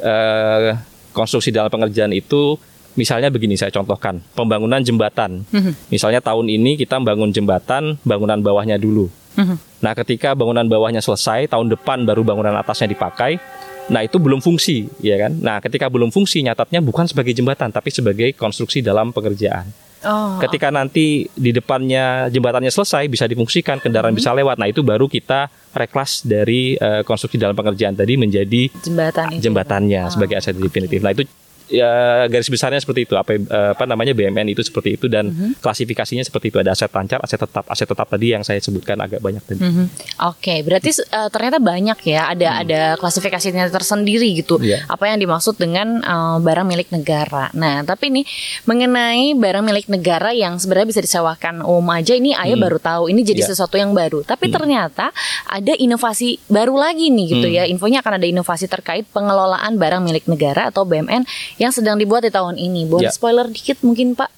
uh, 0.00 0.70
konstruksi 1.14 1.54
dalam 1.54 1.70
pengerjaan 1.70 2.14
itu 2.14 2.58
Misalnya 2.94 3.26
begini 3.26 3.58
saya 3.58 3.74
contohkan, 3.74 4.22
pembangunan 4.38 4.78
jembatan. 4.78 5.42
Hmm. 5.50 5.74
Misalnya 5.90 6.22
tahun 6.22 6.46
ini 6.46 6.78
kita 6.78 7.02
membangun 7.02 7.34
jembatan, 7.34 7.98
bangunan 8.06 8.38
bawahnya 8.38 8.78
dulu. 8.78 9.10
Mhm. 9.34 9.82
Nah, 9.82 9.92
ketika 9.98 10.30
bangunan 10.38 10.62
bawahnya 10.70 11.02
selesai, 11.02 11.50
tahun 11.50 11.74
depan 11.74 12.06
baru 12.06 12.22
bangunan 12.22 12.54
atasnya 12.54 12.94
dipakai. 12.94 13.42
Nah, 13.90 14.00
itu 14.06 14.16
belum 14.16 14.40
fungsi, 14.40 14.88
ya 15.02 15.18
kan? 15.26 15.34
Nah, 15.42 15.58
ketika 15.60 15.90
belum 15.90 16.14
fungsi, 16.14 16.40
nyatatnya 16.46 16.80
bukan 16.80 17.04
sebagai 17.10 17.34
jembatan, 17.34 17.68
tapi 17.68 17.90
sebagai 17.90 18.32
konstruksi 18.38 18.80
dalam 18.80 19.10
pengerjaan. 19.10 19.68
Oh. 20.04 20.38
Ketika 20.38 20.68
nanti 20.68 21.26
di 21.32 21.50
depannya 21.50 22.28
jembatannya 22.28 22.70
selesai, 22.70 23.08
bisa 23.08 23.24
difungsikan, 23.24 23.80
kendaraan 23.80 24.12
hmm. 24.12 24.20
bisa 24.20 24.30
lewat. 24.36 24.56
Nah, 24.60 24.68
itu 24.68 24.84
baru 24.84 25.08
kita 25.08 25.48
reklas 25.74 26.22
dari 26.22 26.78
uh, 26.78 27.02
konstruksi 27.02 27.40
dalam 27.40 27.56
pengerjaan 27.56 27.98
tadi 27.98 28.14
menjadi 28.14 28.70
Jembatan 28.84 29.40
jembatannya 29.40 30.02
oh. 30.06 30.12
sebagai 30.12 30.38
aset 30.38 30.54
definitif. 30.54 31.00
Nah, 31.02 31.12
itu 31.12 31.26
ya 31.68 32.24
garis 32.28 32.52
besarnya 32.52 32.76
seperti 32.76 33.08
itu 33.08 33.14
apa 33.16 33.40
eh, 33.40 33.70
apa 33.72 33.84
namanya 33.88 34.12
BMN 34.12 34.52
itu 34.52 34.60
seperti 34.60 35.00
itu 35.00 35.06
dan 35.08 35.32
mm-hmm. 35.32 35.64
klasifikasinya 35.64 36.20
seperti 36.20 36.52
itu 36.52 36.58
ada 36.60 36.76
aset 36.76 36.92
lancar, 36.92 37.20
aset 37.24 37.40
tetap, 37.40 37.64
aset 37.64 37.88
tetap 37.88 38.06
tadi 38.08 38.26
yang 38.36 38.44
saya 38.44 38.60
sebutkan 38.60 39.00
agak 39.00 39.24
banyak 39.24 39.40
tadi. 39.40 39.64
Mm-hmm. 39.64 39.86
Oke, 40.28 40.40
okay, 40.40 40.58
berarti 40.60 40.92
uh, 41.08 41.32
ternyata 41.32 41.58
banyak 41.60 41.98
ya 42.04 42.28
ada 42.28 42.48
mm. 42.48 42.62
ada 42.66 42.80
klasifikasinya 43.00 43.64
tersendiri 43.72 44.44
gitu. 44.44 44.60
Yeah. 44.60 44.84
Apa 44.92 45.08
yang 45.08 45.24
dimaksud 45.24 45.56
dengan 45.56 46.04
uh, 46.04 46.36
barang 46.44 46.66
milik 46.68 46.92
negara. 46.92 47.48
Nah, 47.56 47.80
tapi 47.88 48.12
nih 48.12 48.24
mengenai 48.68 49.32
barang 49.32 49.64
milik 49.64 49.86
negara 49.88 50.36
yang 50.36 50.60
sebenarnya 50.60 50.88
bisa 50.92 51.00
disewakan 51.00 51.64
umum 51.64 51.96
aja 51.96 52.12
ini 52.12 52.36
ayah 52.36 52.60
mm. 52.60 52.64
baru 52.64 52.78
tahu 52.78 53.02
ini 53.08 53.24
jadi 53.24 53.40
yeah. 53.40 53.50
sesuatu 53.56 53.80
yang 53.80 53.96
baru. 53.96 54.20
Tapi 54.20 54.48
mm. 54.48 54.52
ternyata 54.52 55.08
ada 55.48 55.72
inovasi 55.72 56.36
baru 56.52 56.76
lagi 56.76 57.08
nih 57.08 57.26
gitu 57.40 57.48
mm. 57.48 57.54
ya. 57.56 57.62
Infonya 57.64 58.04
akan 58.04 58.20
ada 58.20 58.26
inovasi 58.28 58.68
terkait 58.68 59.08
pengelolaan 59.08 59.80
barang 59.80 60.04
milik 60.04 60.28
negara 60.28 60.68
atau 60.68 60.84
BMN 60.84 61.24
yang 61.58 61.72
sedang 61.74 61.96
dibuat 61.98 62.26
di 62.26 62.32
tahun 62.32 62.58
ini. 62.58 62.86
Boleh 62.88 63.10
ya. 63.10 63.14
spoiler 63.14 63.46
dikit 63.50 63.80
mungkin 63.86 64.14
Pak? 64.18 64.30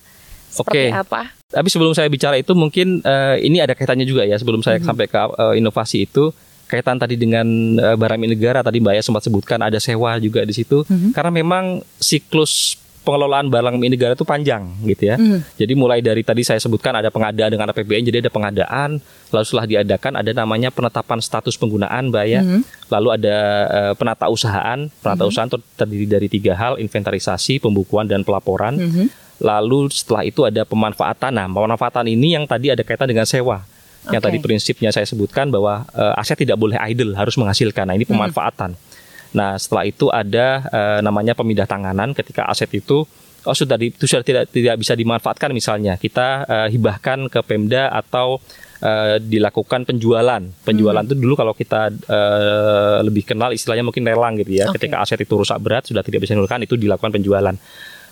Seperti 0.52 0.88
okay. 0.88 0.90
apa? 0.92 1.36
Tapi 1.46 1.68
sebelum 1.70 1.92
saya 1.94 2.10
bicara 2.10 2.34
itu 2.40 2.52
mungkin 2.56 3.04
uh, 3.06 3.36
ini 3.38 3.62
ada 3.62 3.76
kaitannya 3.76 4.08
juga 4.08 4.26
ya 4.26 4.34
sebelum 4.40 4.64
saya 4.64 4.78
mm 4.78 4.82
-hmm. 4.82 4.88
sampai 4.88 5.06
ke 5.06 5.18
uh, 5.18 5.54
inovasi 5.54 6.08
itu 6.08 6.34
kaitan 6.66 6.98
tadi 6.98 7.14
dengan 7.14 7.46
uh, 7.78 7.94
barang 7.94 8.18
milik 8.18 8.42
negara 8.42 8.60
tadi 8.66 8.82
Mbak 8.82 8.94
ya 8.98 9.02
sempat 9.06 9.22
sebutkan 9.22 9.62
ada 9.62 9.78
sewa 9.78 10.18
juga 10.18 10.42
di 10.42 10.50
situ 10.50 10.82
mm 10.82 10.90
-hmm. 10.90 11.10
karena 11.14 11.30
memang 11.30 11.64
siklus 12.02 12.74
pengelolaan 13.06 13.46
barang 13.46 13.78
milik 13.78 13.94
negara 13.94 14.12
itu 14.18 14.26
panjang 14.26 14.66
gitu 14.82 15.14
ya. 15.14 15.14
Mm. 15.14 15.38
Jadi 15.54 15.72
mulai 15.78 16.02
dari 16.02 16.26
tadi 16.26 16.42
saya 16.42 16.58
sebutkan 16.58 16.90
ada 16.98 17.14
pengadaan 17.14 17.54
dengan 17.54 17.70
APBN, 17.70 18.02
jadi 18.02 18.18
ada 18.26 18.30
pengadaan, 18.34 18.98
lalu 19.30 19.44
setelah 19.46 19.66
diadakan 19.70 20.18
ada 20.18 20.30
namanya 20.34 20.74
penetapan 20.74 21.22
status 21.22 21.54
penggunaan, 21.54 22.10
Mbak 22.10 22.26
ya. 22.26 22.42
Mm. 22.42 22.60
Lalu 22.90 23.08
ada 23.14 23.36
uh, 23.70 23.92
penata 23.94 24.26
usahaan, 24.26 24.90
penata 24.98 25.22
mm. 25.22 25.30
usahaan 25.30 25.50
terdiri 25.78 26.06
dari 26.10 26.26
tiga 26.26 26.58
hal, 26.58 26.82
inventarisasi, 26.82 27.62
pembukuan 27.62 28.10
dan 28.10 28.26
pelaporan. 28.26 28.74
Mm 28.74 28.90
-hmm. 28.90 29.06
Lalu 29.38 29.92
setelah 29.94 30.26
itu 30.26 30.42
ada 30.42 30.66
pemanfaatan. 30.66 31.30
Nah, 31.30 31.46
pemanfaatan 31.46 32.10
ini 32.10 32.34
yang 32.34 32.48
tadi 32.48 32.74
ada 32.74 32.82
kaitan 32.82 33.06
dengan 33.06 33.28
sewa. 33.28 33.62
Yang 34.10 34.22
okay. 34.22 34.26
tadi 34.32 34.38
prinsipnya 34.42 34.90
saya 34.90 35.06
sebutkan 35.06 35.50
bahwa 35.50 35.86
uh, 35.94 36.18
aset 36.18 36.38
tidak 36.42 36.58
boleh 36.58 36.78
idle, 36.90 37.14
harus 37.14 37.38
menghasilkan. 37.38 37.86
Nah, 37.86 37.94
ini 37.94 38.02
pemanfaatan. 38.08 38.74
Mm. 38.74 38.95
Nah, 39.36 39.60
setelah 39.60 39.84
itu 39.84 40.08
ada 40.08 40.64
uh, 40.72 40.98
namanya 41.04 41.36
pemindah 41.36 41.68
tanganan 41.68 42.16
ketika 42.16 42.48
aset 42.48 42.72
itu 42.72 43.04
oh 43.46 43.54
sudah 43.54 43.78
di, 43.78 43.94
itu 43.94 44.04
sudah 44.10 44.26
tidak 44.26 44.50
tidak 44.50 44.74
bisa 44.74 44.98
dimanfaatkan 44.98 45.54
misalnya 45.54 45.94
kita 45.94 46.42
uh, 46.48 46.68
hibahkan 46.72 47.30
ke 47.30 47.40
Pemda 47.46 47.92
atau 47.94 48.42
uh, 48.82 49.16
dilakukan 49.22 49.86
penjualan. 49.86 50.42
Penjualan 50.66 51.02
hmm. 51.04 51.08
itu 51.12 51.14
dulu 51.14 51.34
kalau 51.38 51.54
kita 51.54 51.94
uh, 51.94 52.98
lebih 53.06 53.22
kenal 53.22 53.54
istilahnya 53.54 53.86
mungkin 53.86 54.02
lelang 54.02 54.40
gitu 54.42 54.56
ya. 54.56 54.66
Okay. 54.72 54.82
Ketika 54.82 55.04
aset 55.04 55.22
itu 55.22 55.36
rusak 55.38 55.60
berat 55.62 55.86
sudah 55.86 56.02
tidak 56.02 56.26
bisa 56.26 56.34
dilakukan 56.34 56.66
itu 56.66 56.74
dilakukan 56.74 57.12
penjualan. 57.14 57.54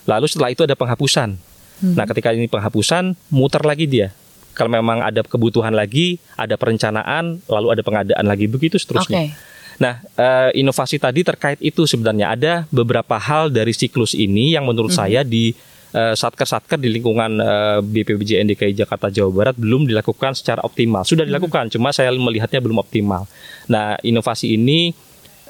Lalu 0.05 0.25
setelah 0.29 0.49
itu 0.53 0.61
ada 0.63 0.77
penghapusan. 0.77 1.29
Hmm. 1.75 1.93
Nah, 1.97 2.05
ketika 2.07 2.31
ini 2.31 2.47
penghapusan 2.47 3.17
muter 3.33 3.65
lagi 3.67 3.89
dia. 3.89 4.15
Kalau 4.55 4.71
memang 4.71 5.03
ada 5.03 5.19
kebutuhan 5.19 5.75
lagi, 5.75 6.15
ada 6.39 6.55
perencanaan, 6.55 7.43
lalu 7.51 7.75
ada 7.75 7.83
pengadaan 7.83 8.23
lagi 8.23 8.47
begitu 8.47 8.79
seterusnya. 8.79 9.27
Okay. 9.27 9.35
Nah, 9.75 9.99
uh, 10.15 10.49
inovasi 10.55 10.95
tadi 11.01 11.21
terkait 11.25 11.59
itu 11.59 11.83
sebenarnya 11.83 12.27
ada 12.31 12.53
beberapa 12.71 13.19
hal 13.19 13.51
dari 13.51 13.75
siklus 13.75 14.15
ini 14.15 14.55
yang 14.55 14.63
menurut 14.63 14.91
mm 14.91 14.99
-hmm. 14.99 15.11
saya 15.11 15.21
di 15.27 15.51
uh, 15.95 16.15
satker-satker 16.15 16.79
di 16.79 16.91
lingkungan 16.91 17.31
uh, 17.39 17.79
BPBJN 17.83 18.47
DKI 18.55 18.73
Jakarta 18.85 19.11
Jawa 19.11 19.31
Barat 19.31 19.55
belum 19.59 19.87
dilakukan 19.87 20.35
secara 20.35 20.63
optimal. 20.63 21.03
Sudah 21.03 21.27
mhm. 21.27 21.31
dilakukan, 21.31 21.63
mm 21.67 21.69
-hmm. 21.71 21.75
cuma 21.79 21.89
saya 21.91 22.11
melihatnya 22.15 22.59
belum 22.63 22.79
optimal. 22.79 23.27
Nah, 23.67 23.99
inovasi 24.03 24.55
ini 24.55 24.95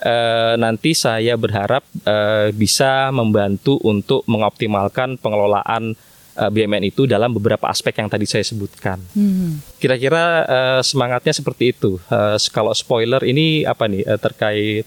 uh, 0.01 0.53
nanti 0.57 0.97
saya 0.97 1.37
berharap 1.37 1.85
uh, 2.05 2.49
bisa 2.53 3.13
membantu 3.13 3.77
untuk 3.85 4.25
mengoptimalkan 4.25 5.21
pengelolaan 5.21 5.93
uh, 6.37 6.47
eh, 6.47 6.51
BMN 6.51 6.83
itu 6.91 7.07
dalam 7.07 7.31
beberapa 7.31 7.67
aspek 7.71 7.95
yang 7.99 8.11
tadi 8.11 8.27
saya 8.27 8.43
sebutkan. 8.43 8.99
Hmm. 9.15 9.59
Kira-kira 9.79 10.23
uh, 10.45 10.81
semangatnya 10.83 11.33
seperti 11.33 11.75
itu. 11.75 11.97
Uh, 12.11 12.37
kalau 12.51 12.75
spoiler 12.75 13.23
ini 13.23 13.63
apa 13.63 13.87
nih 13.87 14.03
uh, 14.05 14.19
terkait 14.19 14.85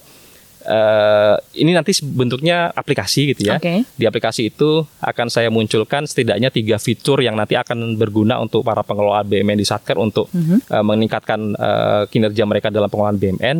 Uh, 0.68 1.40
ini 1.56 1.72
nanti 1.72 1.96
bentuknya 2.04 2.68
aplikasi 2.76 3.32
gitu 3.32 3.48
ya. 3.48 3.56
Okay. 3.56 3.88
Di 3.96 4.04
aplikasi 4.04 4.52
itu 4.52 4.84
akan 5.00 5.32
saya 5.32 5.48
munculkan 5.48 6.04
setidaknya 6.04 6.52
tiga 6.52 6.76
fitur 6.76 7.24
yang 7.24 7.40
nanti 7.40 7.56
akan 7.56 7.96
berguna 7.96 8.36
untuk 8.36 8.66
para 8.68 8.84
pengelola 8.84 9.24
BMN 9.24 9.56
di 9.56 9.64
Satker 9.64 9.96
untuk 9.96 10.28
mm-hmm. 10.28 10.68
uh, 10.68 10.84
meningkatkan 10.84 11.40
uh, 11.56 12.02
kinerja 12.12 12.44
mereka 12.44 12.68
dalam 12.68 12.92
pengelolaan 12.92 13.16
BMN. 13.16 13.56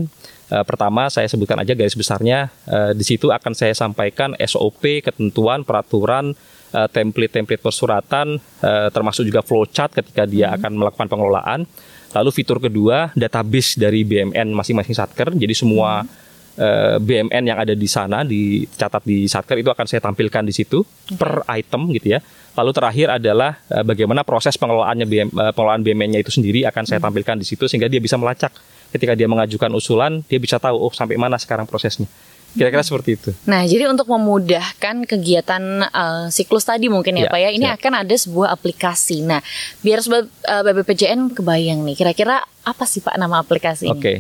Uh, 0.52 0.64
pertama 0.68 1.08
saya 1.08 1.24
sebutkan 1.30 1.56
aja 1.62 1.72
garis 1.72 1.96
besarnya. 1.96 2.52
Uh, 2.68 2.92
di 2.92 3.06
situ 3.08 3.32
akan 3.32 3.56
saya 3.56 3.72
sampaikan 3.72 4.36
SOP, 4.44 5.00
ketentuan, 5.00 5.64
peraturan, 5.64 6.36
template-template 6.68 7.62
persuratan 7.64 8.36
uh, 8.38 8.88
termasuk 8.92 9.24
juga 9.24 9.40
flowchart 9.40 9.96
ketika 9.96 10.28
dia 10.28 10.52
hmm. 10.52 10.56
akan 10.60 10.72
melakukan 10.76 11.08
pengelolaan. 11.08 11.60
Lalu 12.08 12.30
fitur 12.32 12.56
kedua 12.56 13.12
database 13.12 13.76
dari 13.76 14.00
BMN 14.00 14.56
masing-masing 14.56 14.96
satker. 14.96 15.28
Jadi 15.36 15.52
semua 15.52 16.00
hmm. 16.00 16.08
eh, 16.56 16.96
BMN 17.04 17.52
yang 17.52 17.58
ada 17.60 17.76
di 17.76 17.84
sana 17.84 18.24
dicatat 18.24 19.04
di 19.04 19.28
satker 19.28 19.60
itu 19.60 19.68
akan 19.68 19.84
saya 19.84 20.00
tampilkan 20.00 20.40
di 20.40 20.56
situ 20.56 20.80
per 21.20 21.44
item 21.52 21.92
gitu 21.92 22.16
ya. 22.16 22.24
Lalu 22.56 22.70
terakhir 22.72 23.20
adalah 23.20 23.60
bagaimana 23.84 24.24
proses 24.24 24.56
pengelolaannya 24.56 25.04
BM, 25.04 25.28
pengelolaan 25.52 25.84
BMN-nya 25.84 26.24
itu 26.24 26.32
sendiri 26.32 26.64
akan 26.64 26.88
saya 26.88 26.96
hmm. 26.96 27.12
tampilkan 27.12 27.36
di 27.44 27.46
situ 27.46 27.68
sehingga 27.68 27.92
dia 27.92 28.00
bisa 28.00 28.16
melacak 28.16 28.56
ketika 28.88 29.12
dia 29.12 29.28
mengajukan 29.28 29.68
usulan 29.76 30.24
dia 30.24 30.40
bisa 30.40 30.56
tahu 30.56 30.80
oh 30.80 30.92
sampai 30.96 31.20
mana 31.20 31.36
sekarang 31.36 31.68
prosesnya. 31.68 32.08
Kira-kira 32.56 32.80
seperti 32.80 33.10
itu. 33.20 33.30
Nah, 33.44 33.68
jadi 33.68 33.90
untuk 33.92 34.08
memudahkan 34.08 35.04
kegiatan 35.04 35.62
uh, 35.92 36.26
siklus 36.32 36.64
tadi 36.64 36.88
mungkin 36.88 37.20
ya, 37.20 37.28
ya 37.28 37.32
Pak 37.32 37.40
ya, 37.44 37.50
ini 37.52 37.66
ya. 37.68 37.76
akan 37.76 37.92
ada 38.04 38.14
sebuah 38.16 38.48
aplikasi. 38.56 39.20
Nah, 39.20 39.44
biar 39.84 40.00
sobat 40.00 40.26
uh, 40.48 40.62
BBPJN 40.64 41.36
kebayang 41.36 41.84
nih, 41.84 41.94
kira-kira 41.94 42.40
apa 42.64 42.84
sih 42.88 43.04
Pak 43.04 43.14
nama 43.20 43.44
aplikasi 43.44 43.88
ini? 43.88 43.92
Oke. 43.92 44.00
Okay. 44.00 44.18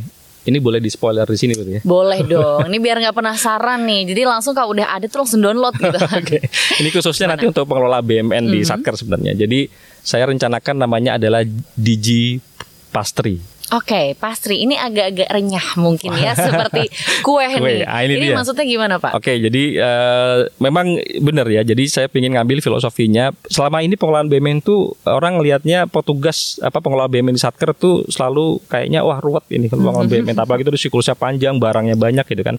Ini 0.48 0.64
boleh 0.64 0.80
di 0.80 0.88
spoiler 0.88 1.28
di 1.28 1.36
sini 1.36 1.52
berarti 1.52 1.72
ya? 1.76 1.82
Boleh 1.84 2.20
dong. 2.32 2.64
Ini 2.72 2.78
biar 2.80 2.96
nggak 3.04 3.16
penasaran 3.16 3.84
nih. 3.84 4.02
Jadi 4.12 4.22
langsung 4.24 4.56
kalau 4.56 4.72
udah 4.72 4.96
ada 4.96 5.04
tuh 5.04 5.20
langsung 5.24 5.44
download 5.44 5.76
gitu. 5.76 5.98
Oke. 6.08 6.12
okay. 6.24 6.40
Ini 6.80 6.88
khususnya 6.88 7.28
Gimana? 7.28 7.36
nanti 7.36 7.44
untuk 7.52 7.64
pengelola 7.68 8.00
BMN 8.00 8.28
mm 8.28 8.32
-hmm. 8.32 8.54
di 8.54 8.60
mhm. 8.64 8.68
Satker 8.68 8.94
sebenarnya. 8.96 9.32
Jadi 9.36 9.60
saya 10.00 10.24
rencanakan 10.24 10.76
namanya 10.80 11.20
adalah 11.20 11.44
Digi 11.76 12.40
Pastry. 12.88 13.57
Oke, 13.68 14.16
pastry 14.16 14.64
ini 14.64 14.80
agak-agak 14.80 15.28
renyah 15.28 15.76
mungkin 15.76 16.16
ya, 16.16 16.32
seperti 16.48 16.88
kue, 17.20 17.44
Kue, 17.44 17.84
nih. 17.84 17.84
ah, 17.84 18.00
ini 18.00 18.16
ini 18.16 18.26
dia. 18.32 18.36
maksudnya 18.40 18.64
gimana 18.64 18.96
Pak? 18.96 19.12
Oke, 19.12 19.36
jadi 19.36 19.62
eh, 19.76 20.38
memang 20.56 20.96
benar 21.20 21.44
ya. 21.52 21.60
Jadi 21.60 21.84
saya 21.84 22.08
ingin 22.08 22.32
ngambil 22.32 22.64
filosofinya. 22.64 23.28
Selama 23.44 23.84
ini 23.84 24.00
pengelolaan 24.00 24.32
BUMN 24.32 24.64
tuh 24.64 24.96
orang 25.04 25.36
lihatnya 25.44 25.84
petugas 25.84 26.56
apa 26.64 26.80
pengelola 26.80 27.12
BUMN 27.12 27.36
di 27.36 27.42
Satker 27.44 27.76
tuh 27.76 28.08
selalu 28.08 28.64
kayaknya 28.72 29.04
wah 29.04 29.20
ruwet 29.20 29.44
ini 29.52 29.68
pengelolaan 29.68 30.08
BUMN. 30.08 30.36
Apalagi 30.40 30.64
itu 30.64 30.88
siklusnya 30.88 31.12
panjang, 31.12 31.60
barangnya 31.60 32.00
banyak 32.00 32.24
gitu 32.24 32.40
kan. 32.40 32.56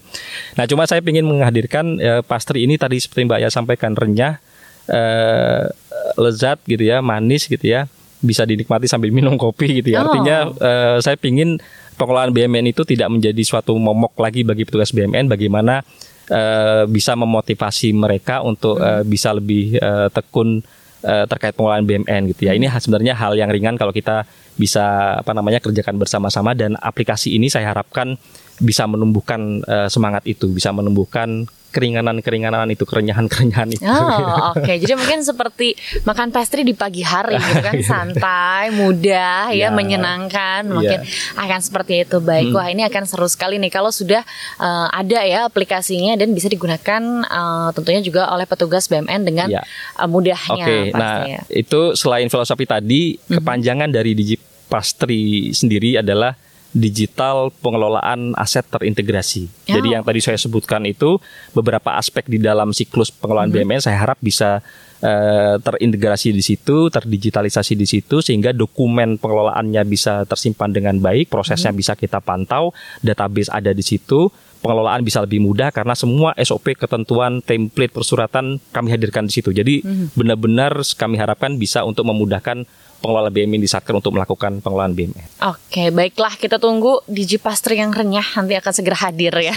Nah, 0.54 0.64
cuma 0.70 0.86
saya 0.86 1.02
ingin 1.02 1.26
menghadirkan 1.26 1.98
eh, 1.98 2.22
pastry 2.22 2.70
ini 2.70 2.78
tadi 2.78 3.02
seperti 3.02 3.26
Mbak 3.26 3.40
ya 3.42 3.48
sampaikan 3.50 3.98
renyah, 3.98 4.38
eh, 4.86 5.66
lezat 6.14 6.62
gitu 6.70 6.86
ya, 6.86 7.02
manis 7.02 7.50
gitu 7.50 7.62
ya, 7.66 7.90
bisa 8.20 8.44
dinikmati 8.44 8.86
sambil 8.86 9.10
minum 9.10 9.34
kopi 9.40 9.80
gitu 9.80 9.96
ya. 9.96 10.04
Oh. 10.04 10.12
Artinya 10.12 10.36
eh, 10.52 10.96
saya 11.00 11.16
pingin 11.16 11.56
pengelolaan 11.96 12.32
BUMN 12.32 12.72
itu 12.72 12.84
tidak 12.88 13.08
menjadi 13.12 13.42
suatu 13.44 13.76
momok 13.76 14.16
lagi 14.20 14.44
bagi 14.44 14.64
petugas 14.64 14.92
BUMN. 14.92 15.28
Bagaimana 15.28 15.84
eh, 16.28 16.84
bisa 16.88 17.16
memotivasi 17.16 17.96
mereka 17.96 18.44
untuk 18.44 18.80
eh, 18.80 19.02
bisa 19.04 19.32
lebih 19.32 19.76
eh, 19.76 20.08
tekun 20.12 20.60
eh, 21.04 21.24
terkait 21.26 21.56
pengelolaan 21.56 21.84
BUMN 21.88 22.32
gitu 22.36 22.48
ya. 22.48 22.52
Ini 22.52 22.68
ha- 22.68 22.80
sebenarnya 22.80 23.16
hal 23.16 23.36
yang 23.36 23.48
ringan 23.48 23.80
kalau 23.80 23.92
kita 23.92 24.28
bisa 24.60 25.16
apa 25.24 25.32
namanya 25.32 25.64
kerjakan 25.64 25.96
bersama-sama 25.96 26.52
dan 26.52 26.76
aplikasi 26.76 27.32
ini 27.32 27.48
saya 27.48 27.72
harapkan 27.72 28.20
bisa 28.60 28.84
menumbuhkan 28.84 29.40
eh, 29.60 29.88
semangat 29.88 30.22
itu, 30.24 30.46
bisa 30.46 30.70
menumbuhkan 30.70 31.48
keringanan-keringanan 31.70 32.66
itu, 32.68 32.82
kerenyahan-kerenyahan 32.82 33.70
itu. 33.70 33.86
Oh, 33.86 34.50
oke. 34.52 34.72
Jadi 34.74 34.90
mungkin 34.92 35.22
seperti 35.22 35.72
makan 36.02 36.28
pastry 36.28 36.60
di 36.60 36.74
pagi 36.74 37.00
hari 37.00 37.38
gitu 37.38 37.62
kan, 37.62 37.74
Iya. 37.78 37.86
santai, 37.86 38.64
mudah 38.70 39.48
ya, 39.48 39.54
Iya. 39.54 39.68
menyenangkan. 39.70 40.66
Mungkin 40.66 40.98
akan 41.36 41.60
seperti 41.60 42.02
itu. 42.02 42.18
Baik. 42.18 42.50
Hmm. 42.50 42.56
Wah, 42.56 42.68
ini 42.68 42.82
akan 42.82 43.06
seru 43.06 43.24
sekali 43.26 43.56
nih 43.56 43.70
kalau 43.70 43.88
sudah 43.88 44.26
eh, 44.58 44.86
ada 44.90 45.22
ya 45.22 45.46
aplikasinya 45.46 46.14
dan 46.16 46.30
bisa 46.30 46.46
digunakan 46.46 47.02
eh, 47.22 47.68
tentunya 47.72 48.02
juga 48.02 48.26
oleh 48.28 48.44
petugas 48.44 48.84
BMN 48.84 49.20
dengan 49.22 49.46
Iya. 49.48 49.62
eh, 49.62 50.08
mudahnya 50.10 50.64
Oke, 50.66 50.76
nah 50.90 51.22
pastinya. 51.22 51.40
itu 51.48 51.80
selain 51.94 52.26
filosofi 52.26 52.66
tadi, 52.66 53.02
Mhm. 53.16 53.38
kepanjangan 53.38 53.88
dari 53.88 54.12
Digipastri 54.12 55.22
sendiri 55.52 55.96
adalah 55.96 56.34
digital 56.70 57.50
pengelolaan 57.58 58.34
aset 58.38 58.62
terintegrasi. 58.66 59.46
Oh. 59.46 59.74
Jadi 59.78 59.88
yang 59.98 60.06
tadi 60.06 60.22
saya 60.22 60.38
sebutkan 60.38 60.86
itu 60.86 61.18
beberapa 61.50 61.98
aspek 61.98 62.30
di 62.30 62.38
dalam 62.38 62.70
siklus 62.70 63.10
pengelolaan 63.10 63.50
Mhm. 63.50 63.56
BUMN 63.58 63.82
saya 63.82 63.98
harap 63.98 64.18
bisa 64.22 64.62
eh, 65.00 65.56
terintegrasi 65.56 66.28
di 66.28 66.44
situ, 66.44 66.92
terdigitalisasi 66.92 67.72
di 67.72 67.88
situ 67.88 68.20
sehingga 68.20 68.52
dokumen 68.52 69.16
pengelolaannya 69.16 69.80
bisa 69.88 70.28
tersimpan 70.28 70.76
dengan 70.76 71.00
baik, 71.00 71.32
prosesnya 71.32 71.72
bisa 71.72 71.96
kita 71.96 72.20
pantau, 72.20 72.76
database 73.00 73.48
ada 73.48 73.72
di 73.72 73.80
situ, 73.80 74.28
pengelolaan 74.60 75.00
bisa 75.00 75.24
lebih 75.24 75.40
mudah 75.40 75.72
karena 75.72 75.96
semua 75.96 76.36
SOP 76.36 76.76
ketentuan 76.76 77.40
template 77.40 77.96
persuratan 77.96 78.60
kami 78.76 78.92
hadirkan 78.92 79.24
di 79.24 79.32
situ. 79.40 79.50
Jadi 79.56 79.80
benar-benar 80.12 80.76
kami 80.84 81.16
harapkan 81.16 81.56
bisa 81.56 81.80
untuk 81.88 82.04
memudahkan 82.04 82.68
pengelola 83.00 83.32
BUMN 83.32 83.58
di 83.58 83.66
Satker 83.66 83.96
untuk 83.96 84.12
melakukan 84.14 84.60
pengelolaan 84.60 84.92
BUMN. 84.92 85.42
Oke, 85.48 85.88
baiklah 85.90 86.36
kita 86.36 86.60
tunggu 86.60 87.00
Digipastri 87.08 87.80
yang 87.80 87.90
renyah 87.90 88.24
nanti 88.36 88.54
akan 88.54 88.72
segera 88.76 89.08
hadir 89.08 89.32
ya. 89.40 89.56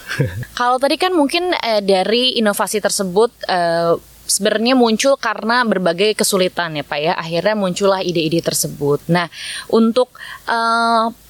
Kalau 0.58 0.76
tadi 0.82 0.98
kan 0.98 1.14
mungkin 1.14 1.54
eh, 1.54 1.80
dari 1.80 2.36
inovasi 2.36 2.82
tersebut 2.82 3.30
eh, 3.46 3.94
sebenarnya 4.26 4.74
muncul 4.74 5.14
karena 5.16 5.62
berbagai 5.62 6.18
kesulitan 6.18 6.76
ya 6.76 6.84
Pak 6.84 6.98
ya. 6.98 7.12
Akhirnya 7.14 7.54
muncullah 7.54 8.02
ide-ide 8.02 8.42
tersebut. 8.42 9.06
Nah, 9.08 9.30
untuk 9.70 10.10
eh, 10.50 11.04
pengen- 11.06 11.29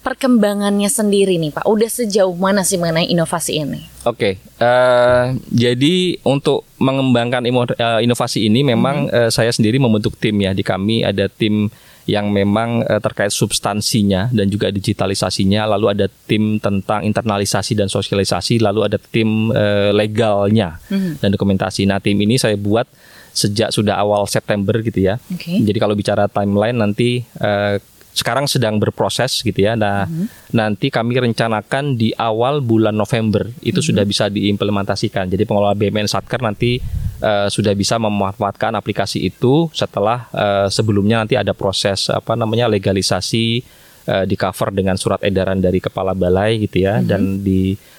perkembangannya 0.00 0.90
sendiri 0.90 1.40
nih 1.40 1.52
Pak, 1.54 1.64
udah 1.64 1.90
sejauh 1.90 2.34
mana 2.36 2.62
sih 2.62 2.76
mengenai 2.76 3.08
inovasi 3.08 3.62
ini? 3.62 3.80
Oke, 4.02 4.38
eh, 4.38 5.24
jadi 5.48 5.96
untuk 6.26 6.66
mengembangkan 6.82 7.46
eh, 7.46 8.00
inovasi 8.02 8.50
ini 8.50 8.66
memang 8.66 9.06
eh, 9.08 9.30
saya 9.30 9.50
sendiri 9.54 9.78
membentuk 9.78 10.18
tim 10.18 10.36
ya. 10.42 10.50
Di 10.52 10.66
kami 10.66 11.06
ada 11.06 11.30
tim 11.30 11.70
yang 12.02 12.34
memang 12.34 12.82
terkait 12.98 13.30
substansinya 13.30 14.26
dan 14.34 14.50
juga 14.50 14.74
digitalisasinya. 14.74 15.70
Lalu 15.70 15.86
ada 15.86 16.06
tim 16.10 16.58
tentang 16.58 17.06
internalisasi 17.06 17.78
dan 17.78 17.86
sosialisasi. 17.86 18.58
Lalu 18.58 18.90
ada 18.90 18.98
tim 18.98 19.54
eh, 19.54 19.94
legalnya 19.94 20.82
dan 21.22 21.30
dokumentasi. 21.30 21.86
Nah 21.86 22.02
tim 22.02 22.18
ini 22.18 22.42
saya 22.42 22.58
buat 22.58 22.90
sejak 23.32 23.72
sudah 23.72 23.96
awal 23.96 24.28
September 24.28 24.76
gitu 24.84 24.98
ya. 24.98 25.16
Oke. 25.32 25.62
Jadi 25.62 25.78
kalau 25.80 25.96
bicara 25.96 26.28
timeline 26.28 26.76
nanti 26.76 27.24
eh, 27.38 27.78
sekarang 28.12 28.44
sedang 28.44 28.76
berproses 28.76 29.40
gitu 29.40 29.56
ya. 29.56 29.72
Nah, 29.72 30.04
nanti 30.52 30.92
kami 30.92 31.16
rencanakan 31.16 31.96
di 31.96 32.12
awal 32.12 32.60
bulan 32.60 32.92
November 32.92 33.48
itu 33.64 33.80
sudah 33.80 34.04
bisa 34.04 34.28
diimplementasikan. 34.28 35.32
Jadi 35.32 35.48
pengelola 35.48 35.72
BUMN 35.72 36.08
Satker 36.08 36.44
nanti 36.44 36.76
eh, 37.24 37.48
sudah 37.48 37.72
bisa 37.72 37.96
memanfaatkan 37.96 38.76
aplikasi 38.76 39.24
itu 39.24 39.72
setelah 39.72 40.28
eh, 40.28 40.68
sebelumnya 40.68 41.24
nanti 41.24 41.40
ada 41.40 41.56
proses 41.56 42.12
apa 42.12 42.36
namanya 42.36 42.68
legalisasi 42.68 43.64
eh, 44.04 44.24
di 44.28 44.36
cover 44.36 44.76
dengan 44.76 45.00
surat 45.00 45.24
edaran 45.24 45.56
dari 45.64 45.80
kepala 45.80 46.12
balai 46.12 46.60
gitu 46.60 46.84
ya 46.84 47.00
dan 47.00 47.40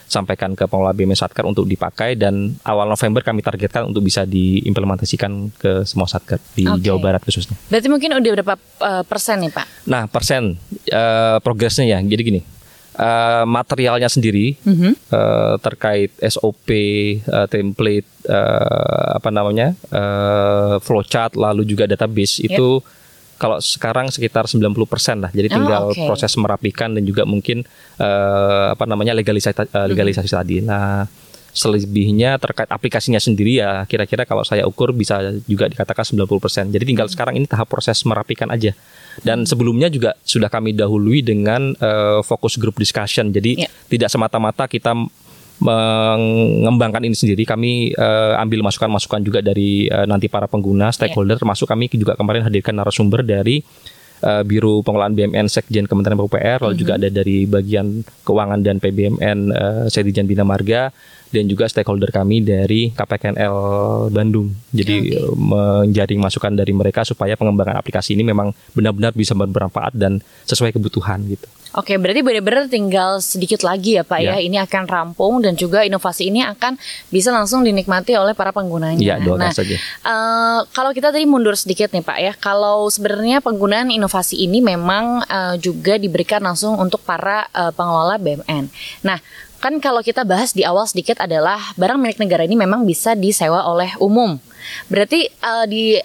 disampaikan 0.05 0.53
ke 0.53 0.65
pengelola 0.65 0.91
BUMN 0.91 1.15
Satker 1.15 1.43
untuk 1.43 1.63
dipakai 1.63 2.13
dan 2.13 2.55
awal 2.63 2.85
November 2.85 3.21
kami 3.21 3.39
targetkan 3.39 3.85
untuk 3.85 4.01
bisa 4.01 4.23
diimplementasikan 4.23 5.31
ke 5.53 5.71
semua 5.83 6.05
Satker 6.05 6.37
di 6.53 6.63
Oke. 6.63 6.81
Jawa 6.81 6.99
Barat 7.01 7.21
khususnya. 7.21 7.55
Berarti 7.67 7.87
mungkin 7.87 8.09
udah 8.13 8.31
berapa 8.33 8.55
eh, 8.57 9.03
persen 9.03 9.39
nih 9.39 9.51
Pak? 9.51 9.67
Nah, 9.85 10.03
persen 10.05 10.55
eh, 10.85 11.37
progresnya 11.39 11.85
ya. 11.87 11.99
Jadi 11.99 12.21
gini, 12.21 12.41
eh, 12.93 13.43
materialnya 13.43 14.07
sendiri 14.07 14.53
Mhm. 14.61 14.91
eh, 15.09 15.55
terkait 15.59 16.11
SOP, 16.21 16.67
eh, 17.19 17.47
template, 17.47 18.09
eh, 18.23 19.09
apa 19.13 19.29
namanya, 19.29 19.73
eh, 19.73 20.75
flowchart, 20.79 21.33
lalu 21.35 21.65
juga 21.65 21.85
database 21.85 22.39
Yep. 22.39 22.49
itu 22.49 22.69
kalau 23.35 23.57
sekarang 23.57 24.07
sekitar 24.07 24.45
90% 24.45 24.69
lah. 25.19 25.29
Jadi 25.29 25.47
Oh, 25.49 25.55
tinggal 25.55 25.83
oke. 25.91 26.03
proses 26.05 26.31
merapikan 26.35 26.91
dan 26.91 27.03
juga 27.03 27.23
mungkin 27.23 27.61
eh, 27.97 28.65
apa 28.71 28.83
namanya 28.83 29.13
legalisasi 29.13 29.55
eh, 29.67 29.87
legalisasi 29.87 30.29
tadi. 30.29 30.57
Nah, 30.59 31.05
selebihnya 31.53 32.41
terkait 32.41 32.65
aplikasinya 32.67 33.21
sendiri 33.21 33.61
ya 33.61 33.85
kira-kira 33.85 34.25
kalau 34.25 34.41
saya 34.41 34.65
ukur 34.65 34.89
bisa 34.89 35.21
juga 35.45 35.69
dikatakan 35.69 36.01
90%. 36.01 36.73
Jadi 36.73 36.83
tinggal 36.83 37.05
sekarang 37.05 37.37
ini 37.37 37.45
tahap 37.45 37.69
proses 37.69 38.01
merapikan 38.03 38.49
aja. 38.49 38.73
Dan 39.21 39.45
sebelumnya 39.45 39.87
juga 39.87 40.17
sudah 40.25 40.49
kami 40.49 40.73
dahului 40.73 41.21
dengan 41.21 41.77
eh, 41.77 42.19
fokus 42.21 42.57
group 42.57 42.81
discussion. 42.81 43.29
Jadi 43.29 43.53
Ya. 43.55 43.69
tidak 43.85 44.09
semata-mata 44.09 44.65
kita 44.65 44.97
mengembangkan 45.63 47.07
ini 47.07 47.15
sendiri 47.15 47.47
kami 47.47 47.95
eh, 47.95 48.33
ambil 48.35 48.67
masukan-masukan 48.67 49.23
juga 49.23 49.39
dari 49.39 49.87
eh, 49.87 50.05
nanti 50.05 50.27
para 50.27 50.45
pengguna 50.51 50.91
stakeholder. 50.91 51.39
Termasuk 51.39 51.65
kami 51.65 51.87
juga 51.95 52.19
kemarin 52.19 52.43
hadirkan 52.43 52.75
narasumber 52.75 53.23
dari 53.23 53.63
eh, 54.19 54.43
Biro 54.43 54.83
Pengelolaan 54.83 55.15
BMN 55.15 55.47
Sekjen 55.47 55.87
Kementerian 55.87 56.19
PUPR 56.19 56.59
lalu 56.67 56.75
juga 56.75 56.99
ada 56.99 57.07
dari 57.07 57.47
bagian 57.47 58.03
keuangan 58.27 58.59
dan 58.59 58.83
PBMN 58.83 59.37
eh, 59.49 59.85
Sekjen 59.87 60.27
Bina 60.27 60.43
Marga 60.43 60.91
dan 61.33 61.49
juga 61.49 61.65
stakeholder 61.65 62.13
kami 62.13 62.45
dari 62.45 62.93
KPKNL 62.93 63.57
Bandung. 64.13 64.53
Jadi 64.69 65.17
eh, 65.17 65.33
menjaring 65.33 66.21
masukan 66.21 66.53
dari 66.53 66.71
mereka 66.71 67.01
supaya 67.01 67.33
pengembangan 67.33 67.81
aplikasi 67.81 68.13
ini 68.13 68.21
memang 68.21 68.53
benar-benar 68.77 69.17
bisa 69.17 69.33
bermanfaat 69.33 69.97
dan 69.97 70.21
sesuai 70.45 70.77
kebutuhan 70.77 71.25
gitu. 71.25 71.49
Oke, 71.73 71.97
berarti 71.97 72.21
benar-benar 72.21 72.69
tinggal 72.69 73.17
sedikit 73.17 73.65
lagi 73.65 73.97
ya 73.97 74.05
Pak 74.05 74.19
ya. 74.21 74.37
Ya. 74.37 74.45
Ini 74.45 74.61
akan 74.69 74.85
rampung 74.85 75.41
dan 75.41 75.57
juga 75.57 75.81
inovasi 75.81 76.29
ini 76.29 76.45
akan 76.45 76.77
bisa 77.09 77.33
langsung 77.33 77.65
dinikmati 77.65 78.13
oleh 78.13 78.37
para 78.37 78.53
penggunanya. 78.53 79.01
Iya, 79.01 79.17
doakan 79.17 79.49
nah, 79.49 79.53
saja. 79.57 79.73
eh, 79.81 80.59
kalau 80.69 80.93
kita 80.93 81.09
tadi 81.09 81.25
mundur 81.25 81.57
sedikit 81.57 81.89
nih 81.89 82.05
Pak 82.05 82.17
ya, 82.21 82.33
kalau 82.37 82.85
sebenarnya 82.93 83.41
penggunaan 83.41 83.89
inovasi 83.89 84.45
ini 84.45 84.61
memang 84.61 85.25
eh, 85.25 85.55
juga 85.57 85.97
diberikan 85.97 86.45
langsung 86.45 86.77
untuk 86.77 87.01
para 87.01 87.49
eh, 87.49 87.73
pengelola 87.73 88.21
BMN. 88.21 88.69
Nah, 89.01 89.17
kan 89.63 89.79
kalau 89.79 90.03
kita 90.03 90.27
bahas 90.27 90.51
di 90.51 90.67
awal 90.67 90.83
sedikit 90.83 91.23
adalah 91.23 91.71
barang 91.79 91.95
milik 91.95 92.19
negara 92.19 92.43
ini 92.43 92.59
memang 92.59 92.83
bisa 92.83 93.15
disewa 93.15 93.63
oleh 93.63 93.95
umum. 94.03 94.35
Berarti 94.91 95.31
eh, 95.31 95.65
di 95.71 95.95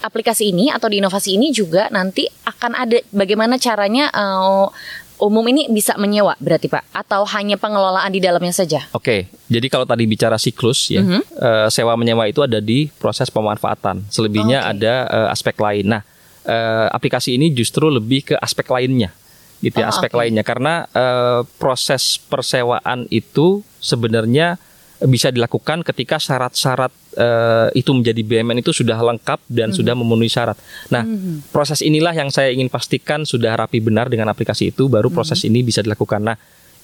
aplikasi 0.00 0.54
ini 0.54 0.70
atau 0.70 0.86
di 0.86 1.02
inovasi 1.02 1.34
ini 1.34 1.50
juga 1.50 1.90
nanti 1.90 2.30
akan 2.46 2.72
ada 2.78 3.02
bagaimana 3.10 3.58
caranya 3.58 4.14
eh, 4.14 4.66
umum 5.20 5.44
ini 5.50 5.68
bisa 5.68 5.98
menyewa 6.00 6.32
berarti 6.40 6.70
Pak 6.70 6.96
atau 6.96 7.26
hanya 7.34 7.58
pengelolaan 7.58 8.08
di 8.08 8.22
dalamnya 8.22 8.54
saja? 8.54 8.86
Oke, 8.94 9.28
jadi 9.50 9.66
kalau 9.68 9.84
tadi 9.84 10.06
bicara 10.06 10.38
siklus 10.38 10.88
ya, 10.88 11.02
Mhm. 11.02 11.20
eh, 11.34 11.66
sewa 11.68 11.98
menyewa 11.98 12.30
itu 12.30 12.40
ada 12.40 12.62
di 12.62 12.88
proses 12.96 13.26
pemanfaatan. 13.28 14.06
Selebihnya 14.08 14.64
Oke. 14.64 14.70
ada 14.78 14.94
eh, 15.10 15.28
aspek 15.34 15.58
lain. 15.58 15.98
Nah, 15.98 16.02
eh, 16.46 16.86
aplikasi 16.94 17.34
ini 17.36 17.50
justru 17.50 17.90
lebih 17.90 18.32
ke 18.32 18.34
aspek 18.38 18.64
lainnya, 18.70 19.12
gitu 19.60 19.80
ya, 19.80 19.88
Oh, 19.88 19.92
aspek 19.92 20.12
oke. 20.12 20.18
lainnya. 20.24 20.44
Karena 20.44 20.84
eh, 20.90 21.40
proses 21.60 22.18
persewaan 22.18 23.06
itu 23.12 23.64
sebenarnya 23.80 24.60
bisa 25.08 25.32
dilakukan 25.32 25.80
ketika 25.80 26.20
syarat-syarat 26.20 26.92
uh, 27.16 27.72
itu 27.72 27.88
menjadi 27.96 28.20
BMN 28.20 28.60
itu 28.60 28.76
sudah 28.76 29.00
lengkap 29.00 29.40
dan 29.48 29.72
hmm. 29.72 29.76
sudah 29.80 29.94
memenuhi 29.96 30.28
syarat. 30.28 30.60
Nah, 30.92 31.08
hmm. 31.08 31.48
proses 31.48 31.80
inilah 31.80 32.12
yang 32.12 32.28
saya 32.28 32.52
ingin 32.52 32.68
pastikan 32.68 33.24
sudah 33.24 33.56
rapi 33.56 33.80
benar 33.80 34.12
dengan 34.12 34.28
aplikasi 34.28 34.76
itu, 34.76 34.92
baru 34.92 35.08
proses 35.08 35.40
hmm. 35.40 35.48
ini 35.48 35.58
bisa 35.64 35.80
dilakukan. 35.80 36.20
Nah, 36.20 36.36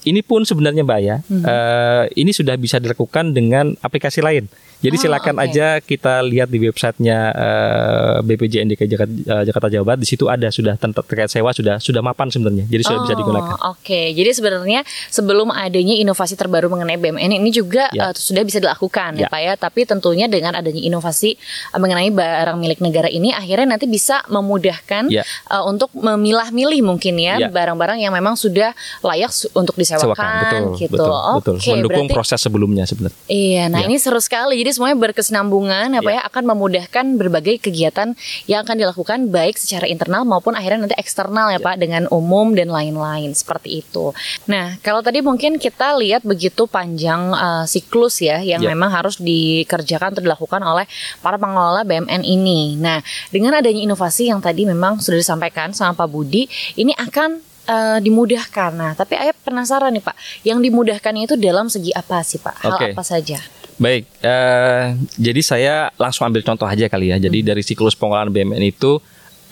ini 0.07 0.23
pun 0.23 0.47
sebenarnya 0.47 0.87
Mbak 0.87 1.01
ya, 1.03 1.17
hmm. 1.19 1.43
uh, 1.43 2.05
ini 2.15 2.31
sudah 2.31 2.55
bisa 2.55 2.79
dilakukan 2.79 3.35
dengan 3.35 3.75
aplikasi 3.83 4.23
lain. 4.23 4.47
Jadi 4.77 4.97
oh, 5.01 5.03
silakan 5.09 5.37
okay. 5.41 5.47
aja 5.49 5.67
kita 5.81 6.21
lihat 6.21 6.53
di 6.53 6.61
websitenya 6.61 7.19
uh, 7.33 8.21
eh, 8.21 8.29
BPJN 8.29 8.69
DKI 8.77 8.89
Jakarta, 8.93 9.15
uh, 9.33 9.43
Jakarta 9.49 9.69
Jawa 9.73 9.85
Barat. 9.89 10.01
Di 10.05 10.09
situ 10.09 10.29
ada 10.29 10.53
sudah 10.53 10.77
terkait 10.77 11.33
sewa 11.33 11.51
sudah 11.57 11.81
sudah 11.81 12.05
mapan 12.05 12.29
sebenarnya. 12.29 12.69
Jadi 12.69 12.83
sudah 12.85 13.01
oh, 13.01 13.05
bisa 13.09 13.15
digunakan. 13.17 13.57
Oke, 13.57 13.81
okay. 13.81 14.07
jadi 14.13 14.37
sebenarnya 14.37 14.85
sebelum 15.09 15.49
adanya 15.49 15.97
inovasi 15.97 16.37
terbaru 16.37 16.69
mengenai 16.69 17.01
BMN 17.01 17.41
ini 17.41 17.51
juga 17.51 17.89
ya. 17.89 18.13
uh, 18.13 18.15
sudah 18.15 18.45
bisa 18.45 18.61
dilakukan 18.61 19.17
ya. 19.17 19.27
ya 19.27 19.33
Pak 19.33 19.41
ya. 19.41 19.53
Tapi 19.57 19.81
tentunya 19.89 20.29
dengan 20.29 20.53
adanya 20.53 20.83
inovasi 20.85 21.41
uh, 21.73 21.81
mengenai 21.81 22.13
barang 22.13 22.61
milik 22.61 22.85
negara 22.85 23.09
ini, 23.09 23.33
akhirnya 23.33 23.81
nanti 23.81 23.89
bisa 23.89 24.29
memudahkan 24.29 25.09
ya. 25.09 25.25
uh, 25.49 25.65
untuk 25.65 25.89
memilah-milih 25.97 26.85
mungkin 26.85 27.17
ya, 27.17 27.41
ya 27.41 27.49
barang-barang 27.49 27.97
ya. 27.97 28.09
yang 28.09 28.13
memang 28.13 28.37
sudah 28.37 28.77
layak 29.01 29.33
untuk 29.57 29.73
Sewakan. 30.01 30.33
Betul, 30.37 30.65
gitu. 30.77 30.95
Betul, 30.97 31.11
okay, 31.13 31.37
betul. 31.37 31.55
Mendukung 31.77 32.07
berarti, 32.07 32.17
proses 32.17 32.39
sebelumnya 32.41 32.85
sebenarnya. 32.85 33.19
Iya, 33.27 33.65
nah 33.73 33.81
ya. 33.83 33.87
ini 33.89 33.97
seru 33.97 34.21
sekali 34.21 34.61
jadi 34.61 34.71
semuanya 34.73 34.99
berkesinambungan 34.99 35.97
apa 35.97 36.11
ya. 36.11 36.21
ya 36.21 36.21
akan 36.29 36.43
memudahkan 36.55 37.05
berbagai 37.17 37.63
kegiatan 37.63 38.13
yang 38.47 38.61
akan 38.63 38.77
dilakukan 38.77 39.19
baik 39.31 39.57
secara 39.61 39.87
internal 39.89 40.23
maupun 40.23 40.55
akhirnya 40.55 40.87
nanti 40.87 40.97
eksternal 40.99 41.51
ya, 41.53 41.59
ya. 41.59 41.65
Pak 41.65 41.77
dengan 41.81 42.03
umum 42.11 42.53
dan 42.53 42.69
lain-lain 42.71 43.33
seperti 43.33 43.83
itu. 43.85 44.13
Nah, 44.49 44.79
kalau 44.81 45.01
tadi 45.01 45.21
mungkin 45.21 45.59
kita 45.61 45.97
lihat 45.99 46.23
begitu 46.23 46.69
panjang 46.69 47.33
uh, 47.35 47.65
siklus 47.65 48.23
ya 48.23 48.41
yang 48.41 48.63
ya. 48.63 48.73
memang 48.73 48.91
harus 48.93 49.19
dikerjakan 49.21 50.17
atau 50.17 50.23
dilakukan 50.23 50.61
oleh 50.63 50.87
para 51.21 51.37
pengelola 51.37 51.83
BMN 51.83 52.23
ini. 52.23 52.79
Nah, 52.79 53.01
dengan 53.31 53.59
adanya 53.59 53.83
inovasi 53.83 54.31
yang 54.31 54.41
tadi 54.41 54.67
memang 54.67 54.99
sudah 55.03 55.19
disampaikan 55.19 55.73
sama 55.73 55.97
Pak 55.97 56.09
Budi, 56.09 56.49
ini 56.79 56.93
akan 56.97 57.56
uh, 57.67 57.99
dimudahkan. 58.01 58.71
Nah, 58.73 58.93
tapi 58.95 59.19
ayah 59.19 59.35
penasaran 59.35 59.93
nih 59.93 60.03
Pak, 60.03 60.17
yang 60.47 60.59
dimudahkan 60.63 61.13
itu 61.19 61.35
dalam 61.37 61.67
segi 61.69 61.93
apa 61.93 62.23
sih 62.23 62.41
Pak? 62.41 62.55
Hal 62.63 62.73
okay. 62.79 62.91
apa 62.95 63.03
saja? 63.05 63.39
Baik, 63.77 64.09
uh, 64.25 64.97
jadi 65.21 65.41
saya 65.45 65.75
langsung 66.01 66.25
ambil 66.25 66.41
contoh 66.41 66.65
aja 66.65 66.89
kali 66.89 67.13
ya. 67.13 67.21
Jadi 67.21 67.45
hmm. 67.45 67.49
dari 67.53 67.63
siklus 67.63 67.93
pengelolaan 67.93 68.33
BMN 68.33 68.65
itu 68.65 68.97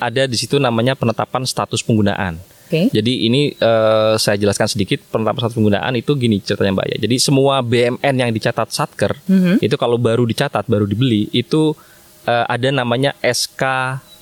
ada 0.00 0.24
di 0.24 0.37
situ 0.40 0.57
namanya 0.57 0.96
penetapan 0.96 1.44
status 1.44 1.85
penggunaan. 1.85 2.40
Okay. 2.64 2.88
Jadi 2.88 3.29
ini 3.29 3.53
uh, 3.61 4.16
saya 4.16 4.40
jelaskan 4.40 4.64
sedikit 4.72 5.05
penetapan 5.12 5.44
status 5.44 5.57
penggunaan 5.61 5.92
itu 6.00 6.16
gini 6.16 6.40
ceritanya 6.40 6.81
Mbak 6.81 6.87
ya. 6.88 6.96
Jadi 7.05 7.16
semua 7.20 7.61
BMN 7.61 8.14
yang 8.16 8.31
dicatat 8.33 8.72
Satker 8.72 9.12
hmm. 9.29 9.61
itu 9.61 9.77
kalau 9.77 10.00
baru 10.00 10.24
dicatat, 10.24 10.64
baru 10.64 10.88
dibeli 10.88 11.29
itu 11.37 11.77
uh, 12.24 12.44
ada 12.48 12.72
namanya 12.72 13.12
SK 13.20 13.62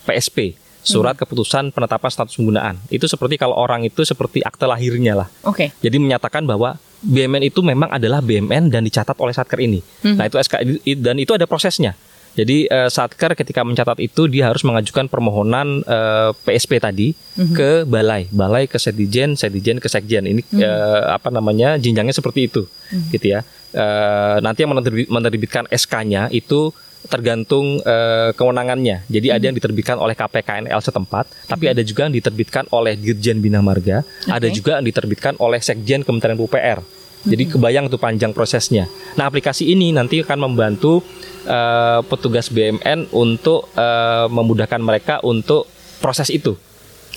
PSP 0.02 0.58
surat 0.82 1.14
hmm. 1.14 1.22
keputusan 1.22 1.64
penetapan 1.70 2.10
status 2.10 2.34
penggunaan. 2.36 2.76
Itu 2.90 3.06
seperti 3.06 3.38
kalau 3.38 3.54
orang 3.54 3.86
itu 3.86 4.02
seperti 4.02 4.42
akte 4.42 4.66
lahirnya 4.66 5.14
lah. 5.24 5.28
Oke. 5.46 5.70
Okay. 5.72 5.78
Jadi 5.78 5.96
menyatakan 6.02 6.42
bahwa 6.42 6.76
BMN 7.02 7.50
itu 7.50 7.62
memang 7.62 7.90
adalah 7.90 8.22
BMN 8.22 8.70
dan 8.70 8.86
dicatat 8.86 9.18
oleh 9.18 9.34
Satker 9.34 9.58
ini. 9.58 9.82
Hmm. 10.02 10.18
Nah, 10.18 10.30
itu 10.30 10.38
SK 10.38 10.62
dan 11.02 11.16
itu 11.18 11.34
ada 11.34 11.46
prosesnya. 11.50 11.98
Jadi 12.32 12.64
uh, 12.72 12.88
Satker 12.88 13.36
ketika 13.36 13.60
mencatat 13.60 14.00
itu 14.00 14.24
dia 14.24 14.48
harus 14.48 14.64
mengajukan 14.64 15.04
permohonan 15.04 15.84
uh, 15.84 16.32
eh, 16.32 16.56
PSP 16.56 16.80
tadi 16.80 17.12
hmm. 17.12 17.52
ke 17.52 17.70
balai, 17.84 18.24
balai 18.32 18.64
ke 18.64 18.80
Sedijen, 18.80 19.36
Sedijen 19.36 19.76
ke 19.76 19.88
Sekjen. 19.92 20.24
Ini 20.24 20.40
hmm. 20.40 20.60
uh, 20.64 21.02
apa 21.12 21.28
namanya 21.28 21.76
jenjangnya 21.76 22.16
seperti 22.16 22.48
itu, 22.48 22.64
hmm. 22.64 23.12
gitu 23.12 23.36
ya. 23.36 23.44
Uh, 23.72 24.40
nanti 24.40 24.64
yang 24.64 24.72
menerbitkan 25.08 25.68
SK-nya 25.68 26.32
itu 26.32 26.72
tergantung 27.10 27.82
uh, 27.82 28.30
kewenangannya. 28.34 29.06
Jadi 29.10 29.26
hmm. 29.30 29.36
ada 29.36 29.44
yang 29.50 29.56
diterbitkan 29.56 29.96
oleh 29.98 30.14
KPKNL 30.14 30.80
setempat, 30.82 31.24
hmm. 31.26 31.50
tapi 31.50 31.64
ada 31.70 31.82
juga 31.82 32.06
yang 32.06 32.14
diterbitkan 32.14 32.64
oleh 32.70 32.94
Dirjen 32.94 33.42
Bina 33.42 33.58
Marga, 33.58 34.02
okay. 34.02 34.30
ada 34.30 34.48
juga 34.50 34.78
yang 34.78 34.86
diterbitkan 34.86 35.34
oleh 35.42 35.58
Sekjen 35.58 36.06
Kementerian 36.06 36.38
PUPR. 36.38 36.82
Jadi 37.22 37.42
hmm. 37.46 37.52
kebayang 37.54 37.86
tuh 37.86 38.02
panjang 38.02 38.34
prosesnya. 38.34 38.90
Nah, 39.14 39.30
aplikasi 39.30 39.70
ini 39.70 39.94
nanti 39.94 40.22
akan 40.26 40.50
membantu 40.50 41.02
uh, 41.46 42.02
petugas 42.06 42.50
BMN 42.50 43.14
untuk 43.14 43.70
uh, 43.78 44.26
memudahkan 44.26 44.82
mereka 44.82 45.14
untuk 45.22 45.70
proses 46.02 46.30
itu. 46.34 46.58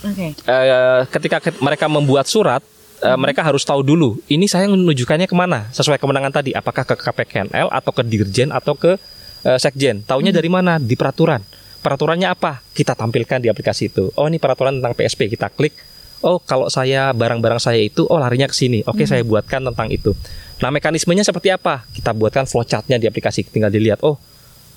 Okay. 0.05 0.37
Uh, 0.45 1.09
ketika 1.09 1.41
mereka 1.57 1.89
membuat 1.89 2.29
surat, 2.29 2.61
uh, 3.01 3.17
mereka 3.17 3.41
harus 3.41 3.65
tahu 3.65 3.81
dulu 3.81 4.21
ini 4.29 4.45
saya 4.45 4.69
menunjukkannya 4.69 5.25
ke 5.25 5.33
mana 5.33 5.73
sesuai 5.73 5.97
kemenangan 5.97 6.29
tadi, 6.29 6.53
apakah 6.53 6.85
ke 6.85 6.93
KPKNL 6.93 7.73
atau 7.73 7.91
ke 7.91 8.05
Dirjen 8.05 8.53
atau 8.53 8.77
ke 8.77 9.01
uh, 9.45 9.59
sekjen. 9.61 10.01
Taunya 10.03 10.33
hmm. 10.33 10.39
dari 10.41 10.49
mana? 10.49 10.73
Di 10.81 10.97
peraturan. 10.97 11.39
Peraturannya 11.85 12.27
apa? 12.33 12.65
Kita 12.73 12.97
tampilkan 12.97 13.45
di 13.45 13.47
aplikasi 13.47 13.93
itu. 13.93 14.09
Oh, 14.17 14.25
ini 14.25 14.41
peraturan 14.41 14.81
tentang 14.81 14.97
PSP. 14.97 15.29
Kita 15.29 15.53
klik. 15.53 15.77
Oh, 16.25 16.41
kalau 16.41 16.65
saya 16.73 17.13
barang-barang 17.13 17.61
saya 17.61 17.77
itu 17.77 18.09
oh 18.09 18.17
larinya 18.17 18.49
ke 18.49 18.57
sini. 18.57 18.81
Oke, 18.89 19.05
hmm. 19.05 19.11
saya 19.13 19.21
buatkan 19.21 19.61
tentang 19.69 19.93
itu. 19.93 20.17
Nah, 20.65 20.73
mekanismenya 20.73 21.21
seperti 21.21 21.53
apa? 21.53 21.85
Kita 21.93 22.17
buatkan 22.17 22.49
flowchartnya 22.49 22.97
di 22.97 23.05
aplikasi. 23.05 23.45
Tinggal 23.45 23.69
dilihat. 23.69 24.01
Oh, 24.01 24.17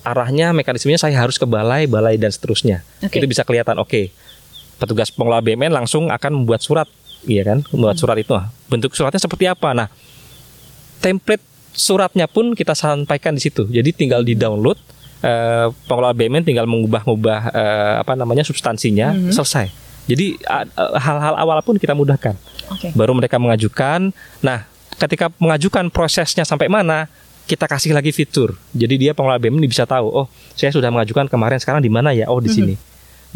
arahnya 0.05 0.53
mekanismenya 0.53 1.01
saya 1.01 1.17
harus 1.17 1.41
ke 1.41 1.49
balai, 1.49 1.89
balai 1.89 2.21
dan 2.21 2.29
seterusnya. 2.29 2.85
Okay. 3.01 3.25
Itu 3.25 3.27
bisa 3.27 3.49
kelihatan. 3.49 3.81
Oke. 3.81 4.13
Petugas 4.79 5.11
pengelola 5.11 5.43
BMN 5.43 5.75
langsung 5.75 6.07
akan 6.07 6.45
membuat 6.45 6.63
surat, 6.63 6.87
iya 7.27 7.43
kan? 7.43 7.67
Membuat 7.75 7.99
hmm. 7.99 8.03
surat 8.05 8.17
itu. 8.21 8.31
Bentuk 8.71 8.95
suratnya 8.95 9.19
seperti 9.19 9.51
apa? 9.51 9.75
Nah, 9.75 9.89
template 11.03 11.43
suratnya 11.79 12.27
pun 12.27 12.59
kita 12.59 12.75
sampaikan 12.75 13.39
di 13.39 13.43
situ. 13.47 13.71
Jadi 13.71 13.95
tinggal 13.95 14.27
di 14.27 14.35
download 14.35 14.77
uh, 15.23 15.71
pengelola 15.87 16.13
BUMN 16.13 16.43
tinggal 16.43 16.67
mengubah-ubah 16.67 17.41
uh, 17.55 17.95
apa 18.03 18.19
namanya 18.19 18.43
substansinya 18.43 19.15
mm 19.15 19.19
-hmm. 19.31 19.33
selesai. 19.33 19.67
Jadi 20.11 20.41
hal-hal 20.99 21.35
uh, 21.39 21.43
awal 21.47 21.63
pun 21.63 21.79
kita 21.79 21.95
mudahkan. 21.95 22.35
Okay. 22.77 22.91
Baru 22.97 23.15
mereka 23.15 23.39
mengajukan. 23.39 24.11
Nah, 24.43 24.67
ketika 24.99 25.31
mengajukan 25.39 25.93
prosesnya 25.93 26.43
sampai 26.43 26.67
mana, 26.67 27.07
kita 27.47 27.69
kasih 27.69 27.95
lagi 27.95 28.11
fitur. 28.11 28.59
Jadi 28.75 28.99
dia 28.99 29.13
pengelola 29.15 29.39
BUMN 29.39 29.65
bisa 29.69 29.87
tahu, 29.87 30.09
oh 30.09 30.27
saya 30.59 30.75
sudah 30.75 30.91
mengajukan 30.91 31.31
kemarin, 31.31 31.61
sekarang 31.63 31.81
di 31.85 31.93
mana 31.93 32.11
ya? 32.11 32.27
Oh 32.29 32.43
di 32.43 32.51
mm 32.51 32.53
-hmm. 32.53 32.57
sini. 32.57 32.75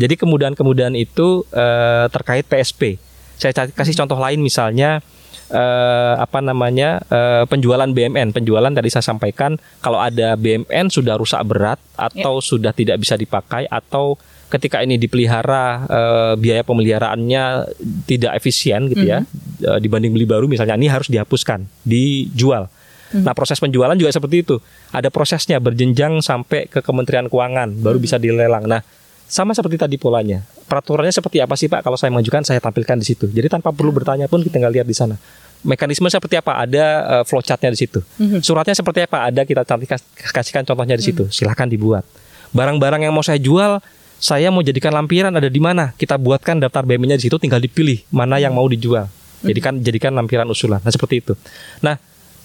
Jadi 0.00 0.14
kemudahan-kemudahan 0.16 0.96
itu 0.96 1.44
uh, 1.52 2.08
terkait 2.08 2.48
PSP. 2.48 2.96
Saya 3.36 3.52
kasih 3.52 3.92
contoh 3.92 4.16
lain 4.16 4.40
misalnya 4.40 5.04
uh, 5.52 6.14
apa 6.18 6.40
namanya 6.40 7.04
uh, 7.12 7.44
penjualan 7.46 7.86
BMN. 7.86 8.32
Penjualan 8.32 8.72
tadi 8.72 8.88
saya 8.88 9.04
sampaikan 9.04 9.60
kalau 9.84 10.00
ada 10.00 10.34
BMN 10.34 10.88
sudah 10.88 11.20
rusak 11.20 11.44
berat 11.44 11.78
atau 11.94 12.40
ya. 12.40 12.44
sudah 12.44 12.72
tidak 12.72 12.98
bisa 12.98 13.14
dipakai 13.14 13.68
atau 13.68 14.16
ketika 14.52 14.84
ini 14.84 15.00
dipelihara 15.00 15.88
uh, 15.88 16.32
biaya 16.36 16.60
pemeliharaannya 16.60 17.72
tidak 18.04 18.36
efisien 18.36 18.84
gitu 18.92 19.08
ya 19.08 19.24
mm-hmm. 19.24 19.64
uh, 19.64 19.78
dibanding 19.80 20.12
beli 20.12 20.28
baru 20.28 20.44
misalnya 20.44 20.76
ini 20.76 20.92
harus 20.92 21.08
dihapuskan, 21.08 21.64
dijual. 21.88 22.68
Mm-hmm. 22.68 23.24
Nah 23.24 23.32
proses 23.32 23.56
penjualan 23.56 23.96
juga 23.96 24.12
seperti 24.12 24.44
itu. 24.44 24.56
Ada 24.92 25.08
prosesnya 25.08 25.56
berjenjang 25.56 26.20
sampai 26.20 26.68
ke 26.68 26.84
Kementerian 26.84 27.32
Keuangan 27.32 27.80
baru 27.80 27.96
mm-hmm. 27.96 28.04
bisa 28.04 28.16
dilelang. 28.20 28.68
Nah 28.68 28.84
sama 29.32 29.56
seperti 29.56 29.80
tadi 29.80 29.96
polanya. 29.96 30.44
Peraturannya 30.68 31.12
seperti 31.12 31.40
apa 31.40 31.56
sih 31.56 31.72
Pak? 31.72 31.80
Kalau 31.80 31.96
saya 31.96 32.12
mengajukan 32.12 32.44
saya 32.44 32.60
tampilkan 32.60 33.00
di 33.00 33.06
situ. 33.08 33.32
Jadi 33.32 33.48
tanpa 33.48 33.72
perlu 33.72 33.88
bertanya 33.88 34.28
pun 34.28 34.44
kita 34.44 34.60
tinggal 34.60 34.68
lihat 34.68 34.84
di 34.84 34.92
sana. 34.92 35.16
Mekanisme 35.62 36.10
seperti 36.10 36.38
apa? 36.38 36.62
Ada 36.66 36.84
uh, 36.84 37.22
flowchartnya 37.26 37.70
di 37.70 37.78
situ. 37.78 38.02
Mm-hmm. 38.02 38.40
Suratnya 38.42 38.74
seperti 38.74 39.06
apa? 39.06 39.30
Ada 39.30 39.46
kita 39.46 39.62
cantik 39.62 39.88
kasihkan 40.34 40.66
contohnya 40.66 40.98
di 40.98 41.04
situ. 41.06 41.26
Mm-hmm. 41.26 41.38
Silahkan 41.38 41.70
dibuat. 41.70 42.02
Barang-barang 42.50 43.06
yang 43.06 43.14
mau 43.14 43.22
saya 43.22 43.38
jual, 43.38 43.78
saya 44.18 44.50
mau 44.50 44.60
jadikan 44.60 44.90
lampiran 44.90 45.30
ada 45.32 45.46
di 45.46 45.62
mana? 45.62 45.94
Kita 45.94 46.18
buatkan 46.18 46.58
daftar 46.58 46.82
BM-nya 46.82 47.16
di 47.16 47.30
situ, 47.30 47.38
tinggal 47.38 47.62
dipilih 47.62 48.02
mana 48.10 48.42
yang 48.42 48.52
mau 48.52 48.66
dijual. 48.66 49.06
Mm-hmm. 49.06 49.46
Jadikan 49.48 49.74
jadikan 49.80 50.12
lampiran 50.18 50.46
usulan. 50.50 50.82
Nah 50.82 50.90
seperti 50.90 51.22
itu. 51.22 51.34
Nah 51.82 51.98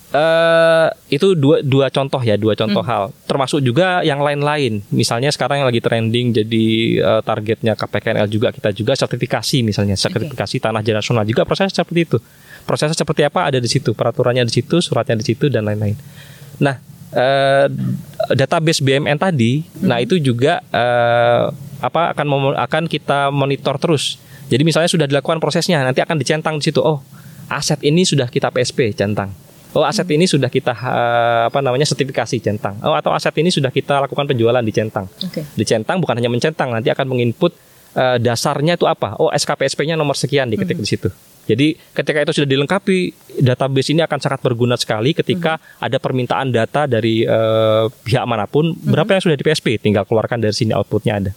Uh, 0.07 0.87
itu 1.11 1.35
dua 1.35 1.59
dua 1.59 1.91
contoh 1.91 2.23
ya 2.23 2.39
dua 2.39 2.55
contoh 2.55 2.79
hmm. 2.79 2.91
hal. 2.91 3.03
Termasuk 3.27 3.59
juga 3.59 3.99
yang 4.07 4.23
lain-lain. 4.23 4.79
Misalnya 4.87 5.27
sekarang 5.35 5.59
yang 5.59 5.67
lagi 5.67 5.83
trending 5.83 6.31
jadi 6.31 6.65
uh, 7.03 7.21
targetnya 7.27 7.75
KPKNL 7.75 8.27
juga 8.31 8.55
kita 8.55 8.71
juga 8.71 8.95
sertifikasi 8.95 9.67
misalnya. 9.67 9.99
Sertifikasi 9.99 10.55
okay. 10.55 10.63
tanah 10.63 10.79
jalan 10.79 11.03
nasional 11.03 11.27
juga 11.27 11.43
proses 11.43 11.75
seperti 11.75 12.07
itu. 12.07 12.17
Prosesnya 12.63 12.95
seperti 12.95 13.27
apa? 13.27 13.51
Ada 13.51 13.59
di 13.59 13.67
situ. 13.67 13.91
Peraturannya 13.91 14.47
di 14.47 14.53
situ 14.55 14.79
suratnya 14.79 15.19
di 15.19 15.27
situ 15.27 15.51
dan 15.51 15.67
lain-lain. 15.67 15.99
Nah 16.63 16.79
uh, 17.11 17.67
database 18.31 18.79
BMN 18.79 19.19
tadi 19.19 19.59
hmm. 19.59 19.91
nah 19.91 19.99
itu 19.99 20.15
juga 20.23 20.63
uh, 20.71 21.51
apa 21.83 22.15
akan 22.15 22.55
akan 22.55 22.83
kita 22.87 23.27
monitor 23.27 23.75
terus. 23.75 24.23
Jadi 24.47 24.63
misalnya 24.63 24.87
sudah 24.87 25.03
dilakukan 25.03 25.43
prosesnya 25.43 25.83
nanti 25.83 25.99
akan 25.99 26.15
dicentang 26.15 26.63
di 26.63 26.71
situ. 26.71 26.79
Oh 26.79 27.03
aset 27.51 27.83
ini 27.83 28.07
sudah 28.07 28.31
kita 28.31 28.51
PSP 28.55 28.95
centang 28.95 29.46
oh 29.77 29.85
aset 29.85 30.09
ini 30.09 30.25
sudah 30.25 30.49
kita 30.49 30.73
uh, 30.73 31.53
apa 31.53 31.61
namanya 31.61 31.85
sertifikasi 31.85 32.41
centang 32.41 32.81
oh 32.81 32.97
atau 32.97 33.13
aset 33.13 33.33
ini 33.37 33.53
sudah 33.53 33.69
kita 33.69 34.01
lakukan 34.01 34.25
penjualan 34.25 34.65
di 34.65 34.73
centang 34.73 35.05
okay. 35.21 35.45
di 35.53 35.63
centang 35.63 36.01
bukan 36.01 36.17
hanya 36.17 36.33
mencentang 36.33 36.73
nanti 36.73 36.89
akan 36.89 37.05
menginput 37.05 37.53
uh, 37.93 38.17
dasarnya 38.17 38.73
itu 38.75 38.89
apa 38.89 39.13
oh 39.21 39.29
SKPSP-nya 39.29 39.93
nomor 39.93 40.17
sekian 40.17 40.49
diketik 40.49 40.81
mm 40.81 40.81
-hmm. 40.81 40.89
di 40.89 40.89
situ 40.89 41.09
Jadi 41.47 41.79
ketika 41.95 42.27
itu 42.27 42.43
sudah 42.43 42.49
dilengkapi, 42.51 42.99
database 43.39 43.95
ini 43.95 44.03
akan 44.03 44.19
sangat 44.19 44.43
berguna 44.43 44.75
sekali 44.75 45.15
ketika 45.15 45.55
hmm. 45.55 45.79
ada 45.79 45.97
permintaan 45.97 46.51
data 46.51 46.83
dari 46.91 47.23
uh, 47.23 47.87
pihak 47.87 48.27
mana 48.27 48.43
pun, 48.51 48.75
hmm. 48.75 48.91
berapa 48.91 49.15
yang 49.15 49.23
sudah 49.23 49.37
di 49.39 49.47
PSP, 49.47 49.79
tinggal 49.79 50.03
keluarkan 50.03 50.43
dari 50.43 50.51
sini 50.51 50.75
outputnya 50.75 51.23
ada. 51.23 51.31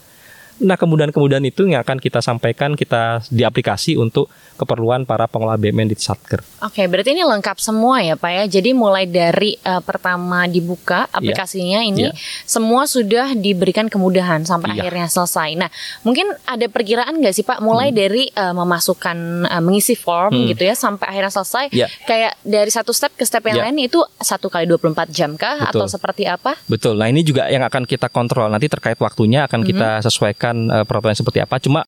Nah 0.60 0.76
kemudian-kemudian 0.76 1.40
itu 1.48 1.64
yang 1.64 1.80
akan 1.80 1.96
kita 1.96 2.20
sampaikan 2.20 2.76
kita 2.76 3.24
di 3.32 3.42
aplikasi 3.44 3.96
untuk 3.96 4.28
keperluan 4.60 5.08
para 5.08 5.24
pengelola 5.24 5.56
BUMN 5.56 5.88
di 5.88 5.96
Satker. 5.96 6.44
Oke, 6.60 6.84
berarti 6.84 7.16
ini 7.16 7.24
lengkap 7.24 7.56
semua 7.56 8.04
ya 8.04 8.20
Pak 8.20 8.30
ya. 8.30 8.44
Jadi 8.60 8.76
mulai 8.76 9.08
dari 9.08 9.56
uh, 9.64 9.80
pertama 9.80 10.44
dibuka 10.44 11.08
iya. 11.08 11.16
aplikasinya 11.16 11.80
yeah. 11.80 11.90
ini 11.90 12.04
yeah. 12.12 12.14
semua 12.44 12.84
sudah 12.84 13.32
diberikan 13.32 13.88
kemudahan 13.88 14.44
sampai 14.44 14.76
yeah. 14.76 14.84
akhirnya 14.84 15.08
selesai. 15.08 15.56
Nah, 15.56 15.72
mungkin 16.04 16.28
ada 16.44 16.68
perkiraan 16.68 17.16
nggak 17.16 17.32
sih 17.32 17.44
Pak 17.46 17.64
mulai 17.64 17.88
hmm. 17.88 17.96
dari 17.96 18.22
uh, 18.36 18.52
memasukkan 18.52 19.48
uh, 19.48 19.62
mengisi 19.64 19.96
form 19.96 20.36
hmm. 20.36 20.46
gitu 20.52 20.62
ya 20.68 20.76
sampai 20.76 21.08
akhirnya 21.08 21.32
selesai 21.32 21.64
yeah. 21.72 21.88
kayak 22.04 22.36
dari 22.44 22.68
satu 22.68 22.92
step 22.92 23.16
ke 23.16 23.24
step 23.24 23.40
yang 23.48 23.64
yeah. 23.64 23.66
lain 23.72 23.88
itu 23.88 24.04
satu 24.20 24.52
kali 24.52 24.68
24 24.68 25.08
jam 25.08 25.40
kah 25.40 25.56
Betul. 25.56 25.72
atau 25.80 25.86
seperti 25.88 26.28
apa? 26.28 26.52
Betul. 26.68 27.00
Nah, 27.00 27.08
ini 27.08 27.24
juga 27.24 27.48
yang 27.48 27.64
akan 27.64 27.88
kita 27.88 28.12
kontrol 28.12 28.52
nanti 28.52 28.68
terkait 28.68 29.00
waktunya 29.00 29.48
akan 29.48 29.64
hmm. 29.64 29.68
kita 29.72 29.90
sesuaikan 30.04 30.49
uh, 30.56 30.84
peraturan 30.84 31.16
seperti 31.16 31.42
apa. 31.42 31.56
Cuma 31.62 31.82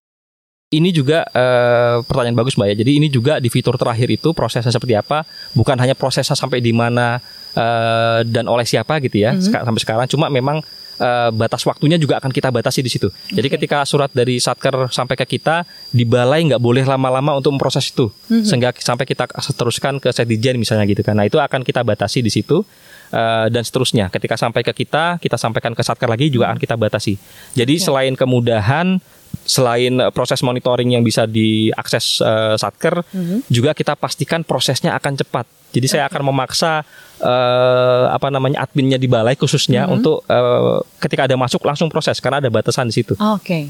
ini 0.72 0.88
juga 0.88 1.29
uh, 1.29 2.01
pertanyaan 2.01 2.37
bagus 2.40 2.57
mbak 2.57 2.72
ya. 2.72 2.77
Jadi 2.81 2.92
ini 2.96 3.09
juga 3.12 3.37
di 3.37 3.53
fitur 3.53 3.77
terakhir 3.77 4.09
itu 4.09 4.33
prosesnya 4.33 4.72
seperti 4.72 4.96
apa? 4.96 5.29
Bukan 5.53 5.77
hanya 5.77 5.92
prosesnya 5.92 6.33
sampai 6.33 6.64
di 6.64 6.72
mana 6.72 7.20
uh, 7.53 8.25
dan 8.25 8.48
oleh 8.48 8.64
siapa 8.64 8.96
gitu 9.05 9.20
ya 9.20 9.37
mm 9.37 9.53
-hmm. 9.53 9.68
sampai 9.68 9.83
sekarang. 9.85 10.07
Cuma 10.09 10.33
memang 10.33 10.64
uh, 10.96 11.29
batas 11.29 11.61
waktunya 11.68 12.01
juga 12.01 12.16
akan 12.25 12.33
kita 12.33 12.48
batasi 12.48 12.81
di 12.81 12.88
situ. 12.88 13.12
Jadi 13.29 13.53
okay. 13.53 13.61
ketika 13.61 13.85
surat 13.85 14.09
dari 14.16 14.40
satker 14.40 14.88
sampai 14.88 15.14
ke 15.20 15.37
kita 15.37 15.68
di 15.92 16.09
balai 16.09 16.48
nggak 16.48 16.62
boleh 16.64 16.88
lama-lama 16.88 17.37
untuk 17.37 17.53
memproses 17.53 17.92
itu, 17.92 18.09
mm 18.09 18.40
-hmm. 18.40 18.44
sehingga 18.48 18.70
sampai 18.72 19.05
kita 19.05 19.29
teruskan 19.53 20.01
ke 20.01 20.09
setijen 20.09 20.57
misalnya 20.57 20.88
gitu 20.88 21.05
kan. 21.05 21.20
Nah 21.20 21.29
itu 21.29 21.37
akan 21.37 21.61
kita 21.68 21.85
batasi 21.85 22.25
di 22.25 22.33
situ. 22.33 22.64
Uh, 23.12 23.53
dan 23.53 23.61
seterusnya. 23.61 24.09
Ketika 24.09 24.40
sampai 24.40 24.64
ke 24.64 24.72
kita, 24.72 25.20
kita 25.20 25.37
sampaikan 25.37 25.77
ke 25.77 25.85
satker 25.85 26.09
lagi 26.09 26.33
juga 26.33 26.48
akan 26.48 26.57
kita 26.57 26.81
batasi. 26.81 27.20
Jadi 27.53 27.77
okay. 27.77 27.85
selain 27.85 28.16
kemudahan 28.16 29.05
selain 29.42 29.98
eh, 29.98 30.11
proses 30.14 30.40
monitoring 30.44 30.94
yang 30.94 31.03
bisa 31.03 31.27
diakses 31.27 32.22
uh, 32.22 32.55
satker, 32.55 33.03
mm-hmm. 33.03 33.48
juga 33.48 33.75
kita 33.75 33.98
pastikan 33.98 34.46
prosesnya 34.46 34.94
akan 34.94 35.18
cepat. 35.18 35.46
Jadi 35.72 35.87
okay. 35.88 35.94
saya 35.98 36.05
akan 36.07 36.22
memaksa 36.29 36.85
uh, 37.25 38.05
apa 38.12 38.29
namanya 38.29 38.62
adminnya 38.62 39.01
di 39.01 39.09
balai 39.09 39.35
khususnya 39.35 39.88
mm-hmm. 39.88 39.96
untuk 39.96 40.16
uh, 40.29 40.85
ketika 41.01 41.25
ada 41.27 41.37
masuk 41.40 41.64
langsung 41.64 41.88
proses 41.88 42.20
karena 42.20 42.44
ada 42.44 42.53
batasan 42.53 42.92
di 42.92 42.94
situ. 42.94 43.16
Oke. 43.18 43.40
Okay. 43.42 43.64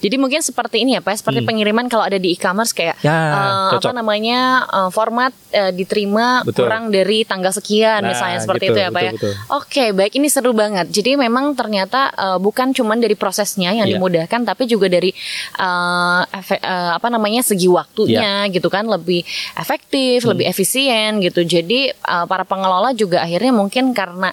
Jadi 0.00 0.16
mungkin 0.16 0.40
seperti 0.40 0.82
ini 0.84 0.96
ya 0.98 1.02
Pak, 1.02 1.20
seperti 1.20 1.40
hmm. 1.42 1.48
pengiriman 1.48 1.86
kalau 1.88 2.04
ada 2.06 2.18
di 2.20 2.32
e-commerce 2.34 2.72
kayak 2.72 2.96
ya, 3.00 3.12
uh, 3.12 3.68
apa 3.76 3.92
namanya 3.92 4.64
uh, 4.68 4.90
format 4.92 5.32
uh, 5.52 5.72
diterima 5.72 6.44
betul. 6.44 6.66
kurang 6.66 6.92
dari 6.92 7.24
tanggal 7.24 7.52
sekian 7.52 8.04
nah, 8.04 8.12
misalnya 8.12 8.38
seperti 8.42 8.70
gitu, 8.70 8.76
itu 8.76 8.80
ya 8.80 8.88
Pak 8.88 9.02
betul, 9.16 9.32
ya. 9.32 9.36
Oke, 9.56 9.84
baik 9.96 10.12
ini 10.16 10.28
seru 10.28 10.52
banget. 10.52 10.86
Jadi 10.90 11.16
memang 11.16 11.52
ternyata 11.54 12.12
uh, 12.14 12.38
bukan 12.38 12.72
cuma 12.76 12.96
dari 12.96 13.14
prosesnya 13.14 13.72
yang 13.74 13.86
ya. 13.86 13.96
dimudahkan 13.96 14.40
tapi 14.46 14.66
juga 14.68 14.86
dari 14.88 15.10
uh, 15.58 16.22
efek, 16.30 16.60
uh, 16.62 16.96
apa 16.96 17.08
namanya 17.10 17.42
segi 17.44 17.68
waktunya 17.70 18.46
ya. 18.46 18.52
gitu 18.52 18.68
kan 18.70 18.86
lebih 18.86 19.22
efektif, 19.58 20.24
hmm. 20.24 20.30
lebih 20.36 20.44
efisien 20.48 21.20
gitu. 21.24 21.42
Jadi 21.44 21.90
uh, 22.06 22.24
para 22.24 22.44
pengelola 22.44 22.92
juga 22.94 23.22
akhirnya 23.22 23.52
mungkin 23.54 23.92
karena 23.96 24.32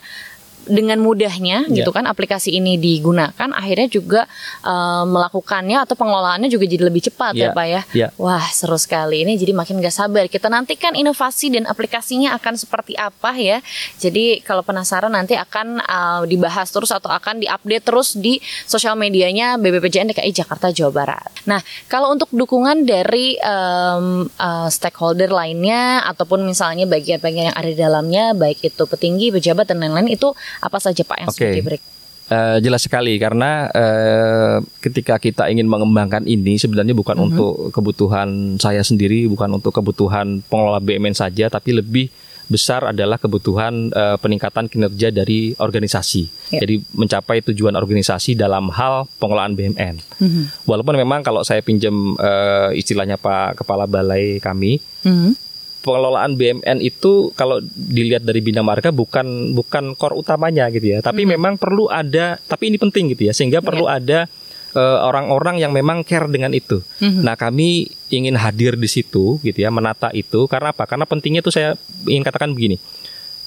dengan 0.68 1.00
mudahnya 1.02 1.68
yeah. 1.68 1.76
gitu 1.82 1.90
kan 1.96 2.06
aplikasi 2.06 2.56
ini 2.56 2.78
digunakan 2.78 3.50
akhirnya 3.56 3.88
juga 3.90 4.22
uh, 4.64 5.04
melakukannya 5.08 5.84
atau 5.84 5.96
pengelolaannya 5.98 6.52
juga 6.52 6.68
jadi 6.68 6.84
lebih 6.88 7.10
cepat 7.12 7.34
yeah. 7.36 7.52
ya 7.52 7.58
Pak 7.58 7.66
ya. 7.66 7.82
Yeah. 7.96 8.10
Wah, 8.20 8.44
seru 8.52 8.78
sekali. 8.78 9.24
Ini 9.24 9.40
jadi 9.40 9.56
makin 9.56 9.80
gak 9.82 9.96
sabar. 9.96 10.26
Kita 10.30 10.52
nantikan 10.52 10.94
inovasi 10.94 11.50
dan 11.54 11.66
aplikasinya 11.66 12.36
akan 12.38 12.54
seperti 12.60 12.94
apa 13.00 13.34
ya. 13.36 13.64
Jadi 13.98 14.44
kalau 14.44 14.62
penasaran 14.62 15.12
nanti 15.12 15.34
akan 15.34 15.82
uh, 15.82 16.22
dibahas 16.28 16.70
terus 16.70 16.92
atau 16.92 17.10
akan 17.10 17.42
diupdate 17.42 17.84
terus 17.88 18.14
di 18.20 18.38
sosial 18.68 18.94
medianya 19.00 19.56
BBPJN 19.58 20.14
DKI 20.14 20.32
Jakarta 20.36 20.70
Jawa 20.70 20.92
Barat. 20.92 21.30
Nah, 21.48 21.64
kalau 21.88 22.12
untuk 22.12 22.28
dukungan 22.30 22.84
dari 22.84 23.40
um, 23.40 24.28
uh, 24.38 24.68
stakeholder 24.68 25.32
lainnya 25.32 26.04
ataupun 26.06 26.44
misalnya 26.44 26.86
bagian-bagian 26.86 27.54
yang 27.54 27.58
ada 27.58 27.70
di 27.70 27.78
dalamnya 27.78 28.26
baik 28.36 28.62
itu 28.64 28.84
petinggi, 28.84 29.32
pejabat 29.32 29.72
dan 29.72 29.82
lain-lain 29.82 30.12
itu 30.12 30.34
apa 30.62 30.78
saja 30.82 31.02
Pak 31.06 31.18
yang 31.22 31.30
okay. 31.30 31.38
sudah 31.38 31.58
diberikan? 31.58 31.90
Uh, 32.28 32.60
jelas 32.60 32.84
sekali 32.84 33.16
karena 33.16 33.72
uh, 33.72 34.60
ketika 34.84 35.16
kita 35.16 35.48
ingin 35.48 35.64
mengembangkan 35.64 36.28
ini 36.28 36.60
sebenarnya 36.60 36.92
bukan 36.92 37.16
mm 37.16 37.24
-hmm. 37.24 37.30
untuk 37.32 37.54
kebutuhan 37.72 38.60
saya 38.60 38.84
sendiri, 38.84 39.32
bukan 39.32 39.48
untuk 39.56 39.72
kebutuhan 39.72 40.44
pengelola 40.52 40.84
BUMN 40.84 41.16
saja, 41.16 41.48
tapi 41.48 41.72
lebih 41.80 42.12
besar 42.52 42.84
adalah 42.84 43.16
kebutuhan 43.16 43.96
uh, 43.96 44.20
peningkatan 44.20 44.68
kinerja 44.68 45.08
dari 45.16 45.56
organisasi. 45.56 46.52
Yeah. 46.52 46.68
Jadi 46.68 46.76
mencapai 47.00 47.48
tujuan 47.48 47.80
organisasi 47.80 48.36
dalam 48.36 48.76
hal 48.76 49.08
pengelolaan 49.24 49.56
BUMN. 49.56 49.96
Mm 50.20 50.28
-hmm. 50.28 50.44
Walaupun 50.68 51.00
memang 51.00 51.24
kalau 51.24 51.48
saya 51.48 51.64
pinjam 51.64 52.20
uh, 52.20 52.76
istilahnya 52.76 53.16
Pak 53.16 53.64
Kepala 53.64 53.88
Balai 53.88 54.44
kami, 54.44 54.84
mm 55.08 55.16
-hmm 55.16 55.47
pengelolaan 55.88 56.36
BMN 56.36 56.84
itu 56.84 57.32
kalau 57.40 57.64
dilihat 57.64 58.28
dari 58.28 58.44
Bina 58.44 58.60
Marga 58.60 58.92
bukan 58.92 59.56
bukan 59.56 59.96
core 59.96 60.20
utamanya 60.20 60.68
gitu 60.68 60.92
ya. 60.92 61.00
Tapi 61.00 61.24
hmm. 61.24 61.32
memang 61.40 61.54
perlu 61.56 61.88
ada 61.88 62.36
tapi 62.44 62.68
ini 62.68 62.76
penting 62.76 63.16
gitu 63.16 63.32
ya 63.32 63.34
sehingga 63.34 63.64
yeah. 63.64 63.68
perlu 63.72 63.88
ada 63.88 64.28
eh, 64.76 65.00
orang-orang 65.00 65.56
uh, 65.56 65.62
yang 65.64 65.72
memang 65.72 66.04
care 66.04 66.28
dengan 66.28 66.52
itu. 66.52 66.84
hmm 67.00 67.24
Nah, 67.24 67.40
kami 67.40 67.88
ingin 68.12 68.36
hadir 68.36 68.76
di 68.76 68.92
situ 68.92 69.40
gitu 69.40 69.60
ya, 69.64 69.72
menata 69.72 70.12
itu 70.12 70.44
karena 70.52 70.76
apa? 70.76 70.84
Karena 70.84 71.08
pentingnya 71.08 71.40
itu 71.40 71.56
saya 71.56 71.80
ingin 72.04 72.28
katakan 72.28 72.52
begini. 72.52 72.76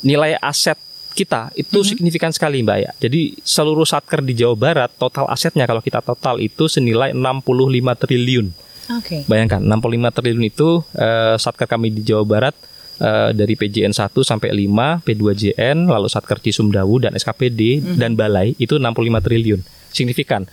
Nilai 0.01 0.41
aset 0.41 0.81
kita 1.13 1.51
itu 1.59 1.85
hmm 1.85 1.89
signifikan 1.93 2.33
sekali 2.33 2.65
Mbak 2.65 2.79
ya. 2.81 2.91
Jadi 2.97 3.37
seluruh 3.45 3.85
satker 3.85 4.25
di 4.25 4.33
Jawa 4.33 4.57
Barat 4.57 4.91
total 4.97 5.29
asetnya 5.29 5.69
kalau 5.69 5.85
kita 5.85 6.01
total 6.01 6.41
itu 6.41 6.71
senilai 6.71 7.13
65 7.13 7.45
triliun. 8.01 8.70
Okay. 8.99 9.23
Bayangkan 9.31 9.63
65 9.63 10.17
triliun 10.19 10.45
itu 10.51 10.83
uh, 10.99 11.39
satker 11.39 11.71
kami 11.71 11.95
di 11.95 12.03
Jawa 12.03 12.27
Barat 12.27 12.55
uh, 13.01 13.31
dari 13.31 13.55
PJN 13.55 13.95
1 13.95 14.11
sampai 14.23 14.51
5, 14.53 15.07
P2JN, 15.07 15.87
lalu 15.87 16.07
satker 16.11 16.39
Cisumdawu 16.43 17.03
dan 17.03 17.15
SKPD 17.15 17.81
mm 17.81 17.83
-hmm. 17.83 17.97
dan 17.97 18.13
Balai 18.15 18.55
itu 18.61 18.77
65 18.77 19.27
triliun. 19.27 19.61
Signifikan. 19.91 20.47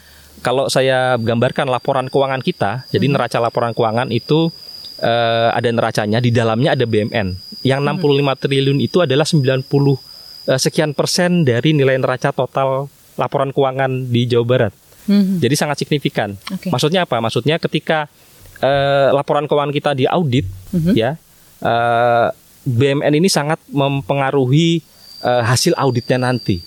Kalau 0.45 0.69
saya 0.69 1.17
gambarkan 1.17 1.65
laporan 1.65 2.08
keuangan 2.13 2.41
kita, 2.45 2.71
mm 2.71 2.80
-hmm. 2.82 2.91
jadi 2.93 3.06
mm-hmm. 3.10 3.13
neraca 3.17 3.38
laporan 3.41 3.71
keuangan 3.73 4.10
itu 4.13 4.54
uh, 5.02 5.50
ada 5.52 5.69
neracanya 5.69 6.21
di 6.21 6.30
dalamnya 6.30 6.73
ada 6.73 6.86
BMN. 6.88 7.28
Yang 7.65 7.80
65 7.84 7.97
mm 7.97 7.97
-hmm. 7.97 8.38
triliun 8.38 8.80
itu 8.80 8.97
adalah 9.04 9.26
90 9.26 9.65
uh, 9.65 9.97
sekian 10.56 10.93
persen 10.93 11.43
dari 11.43 11.73
nilai 11.73 12.00
neraca 12.00 12.32
total 12.32 12.88
laporan 13.17 13.50
keuangan 13.50 14.13
di 14.13 14.30
Jawa 14.30 14.45
Barat. 14.45 14.73
Mm 15.08 15.21
-hmm. 15.23 15.38
Jadi 15.41 15.56
sangat 15.58 15.78
signifikan. 15.82 16.38
Okay. 16.38 16.69
Maksudnya 16.69 17.08
apa? 17.08 17.17
Maksudnya 17.17 17.58
ketika 17.58 18.12
uh, 18.62 19.13
laporan 19.13 19.46
keuangan 19.46 19.74
kita 19.74 19.91
di 19.93 20.06
audit 20.10 20.46
mm-hmm. 20.74 20.93
ya 20.93 21.17
uh, 21.62 21.67
eh, 21.67 22.28
BMN 22.67 23.13
ini 23.15 23.30
sangat 23.32 23.63
mempengaruhi 23.72 24.84
uh, 25.24 25.43
hasil 25.46 25.74
auditnya 25.80 26.20
nanti 26.20 26.60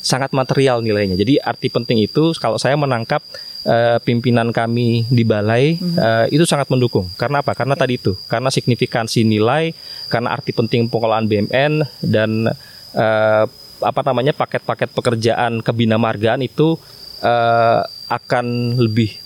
sangat 0.00 0.32
material 0.32 0.80
nilainya 0.80 1.18
jadi 1.18 1.42
arti 1.44 1.68
penting 1.68 2.00
itu 2.00 2.32
kalau 2.40 2.56
saya 2.56 2.72
menangkap 2.78 3.20
uh, 3.68 4.00
pimpinan 4.00 4.48
kami 4.54 5.04
di 5.12 5.24
balai 5.26 5.76
mm-hmm. 5.76 5.96
uh, 5.98 6.26
itu 6.32 6.48
sangat 6.48 6.72
mendukung 6.72 7.10
karena 7.20 7.44
apa 7.44 7.52
karena 7.52 7.76
okay. 7.76 7.82
tadi 7.84 7.94
itu 8.00 8.12
karena 8.30 8.48
signifikansi 8.48 9.20
nilai 9.28 9.76
karena 10.08 10.32
arti 10.32 10.56
penting 10.56 10.88
pengelolaan 10.88 11.28
BMN 11.28 11.84
dan 12.00 12.48
uh, 12.96 13.44
apa 13.80 14.00
namanya 14.04 14.36
paket-paket 14.36 14.92
pekerjaan 14.92 15.64
kebina 15.64 15.96
margaan 15.96 16.44
itu 16.44 16.76
uh, 17.24 17.80
akan 18.08 18.76
lebih 18.76 19.16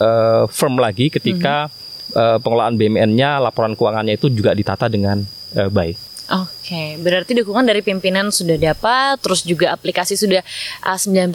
uh, 0.00 0.44
firm 0.50 0.80
lagi 0.80 1.12
ketika 1.12 1.68
mm 1.68 1.70
-hmm. 1.70 2.16
uh, 2.16 2.38
pengelolaan 2.40 2.74
BMN-nya, 2.78 3.42
laporan 3.42 3.76
keuangannya 3.76 4.16
itu 4.16 4.32
juga 4.32 4.56
ditata 4.56 4.88
dengan 4.88 5.22
uh, 5.54 5.70
baik. 5.70 6.07
Oke, 6.28 7.00
berarti 7.00 7.32
dukungan 7.40 7.64
dari 7.64 7.80
pimpinan 7.80 8.28
sudah 8.28 8.60
dapat, 8.60 9.16
terus 9.24 9.40
juga 9.40 9.72
aplikasi 9.72 10.12
sudah 10.12 10.44
uh, 10.84 11.00
90% 11.00 11.32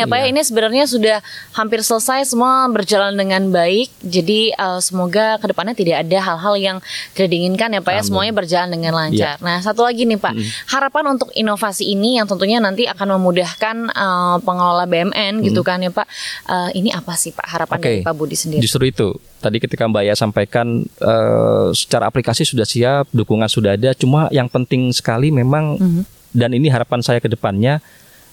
ya 0.00 0.08
Pak 0.08 0.16
ya. 0.16 0.24
Iya. 0.24 0.32
Ini 0.32 0.40
sebenarnya 0.40 0.84
sudah 0.88 1.16
hampir 1.52 1.84
selesai 1.84 2.32
semua 2.32 2.64
berjalan 2.72 3.12
dengan 3.12 3.52
baik. 3.52 3.92
Jadi 4.00 4.56
uh, 4.56 4.80
semoga 4.80 5.36
ke 5.36 5.52
depannya 5.52 5.76
tidak 5.76 6.08
ada 6.08 6.18
hal-hal 6.24 6.54
yang 6.56 6.76
tidak 7.12 7.36
diinginkan 7.36 7.76
ya 7.76 7.84
Pak 7.84 7.92
ya. 8.00 8.02
Semuanya 8.08 8.32
berjalan 8.32 8.72
dengan 8.72 8.96
lancar. 8.96 9.36
Ya. 9.36 9.44
Nah, 9.44 9.60
satu 9.60 9.84
lagi 9.84 10.08
nih 10.08 10.16
Pak, 10.16 10.32
harapan 10.72 11.04
untuk 11.12 11.28
inovasi 11.36 11.92
ini 11.92 12.16
yang 12.16 12.24
tentunya 12.24 12.64
nanti 12.64 12.88
akan 12.88 13.20
memudahkan 13.20 13.92
uh, 13.92 14.40
pengelola 14.40 14.88
BMN 14.88 15.44
hmm. 15.44 15.52
gitu 15.52 15.60
kan 15.60 15.84
ya 15.84 15.92
Pak. 15.92 16.08
Uh, 16.48 16.72
ini 16.72 16.88
apa 16.88 17.12
sih 17.12 17.36
Pak 17.36 17.44
harapan 17.44 17.76
okay. 17.76 18.00
dari 18.00 18.08
Pak 18.08 18.14
Budi 18.16 18.40
sendiri? 18.40 18.64
Justru 18.64 18.88
itu 18.88 19.20
tadi 19.44 19.60
ketika 19.60 19.84
Mbak 19.84 20.02
Ya 20.08 20.16
sampaikan 20.16 20.88
uh, 21.04 21.68
secara 21.76 22.08
aplikasi 22.08 22.48
sudah 22.48 22.64
siap, 22.64 23.04
dukungan 23.12 23.52
sudah 23.52 23.76
ada, 23.76 23.92
cuma 23.92 24.13
yang 24.30 24.48
penting 24.50 24.90
sekali 24.94 25.30
memang 25.30 25.78
mm 25.78 25.88
-hmm. 25.88 26.04
dan 26.34 26.50
ini 26.54 26.68
harapan 26.70 27.00
saya 27.02 27.18
ke 27.22 27.28
depannya 27.30 27.78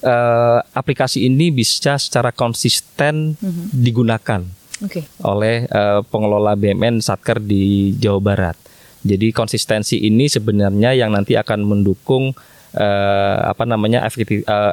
uh, 0.05 0.59
aplikasi 0.73 1.25
ini 1.25 1.53
bisa 1.53 1.97
secara 1.97 2.33
konsisten 2.33 3.37
mm 3.37 3.49
-hmm. 3.49 3.65
digunakan. 3.71 4.41
okay. 4.81 5.05
oleh 5.21 5.69
uh, 5.69 6.01
pengelola 6.09 6.57
BUMN 6.57 7.05
Satker 7.05 7.37
di 7.37 7.93
Jawa 8.01 8.21
Barat. 8.21 8.57
Jadi 9.01 9.33
konsistensi 9.33 9.97
ini 10.01 10.29
sebenarnya 10.29 10.93
yang 10.93 11.13
nanti 11.13 11.33
akan 11.33 11.65
mendukung 11.65 12.33
uh, 12.77 13.37
apa 13.45 13.65
namanya 13.65 14.05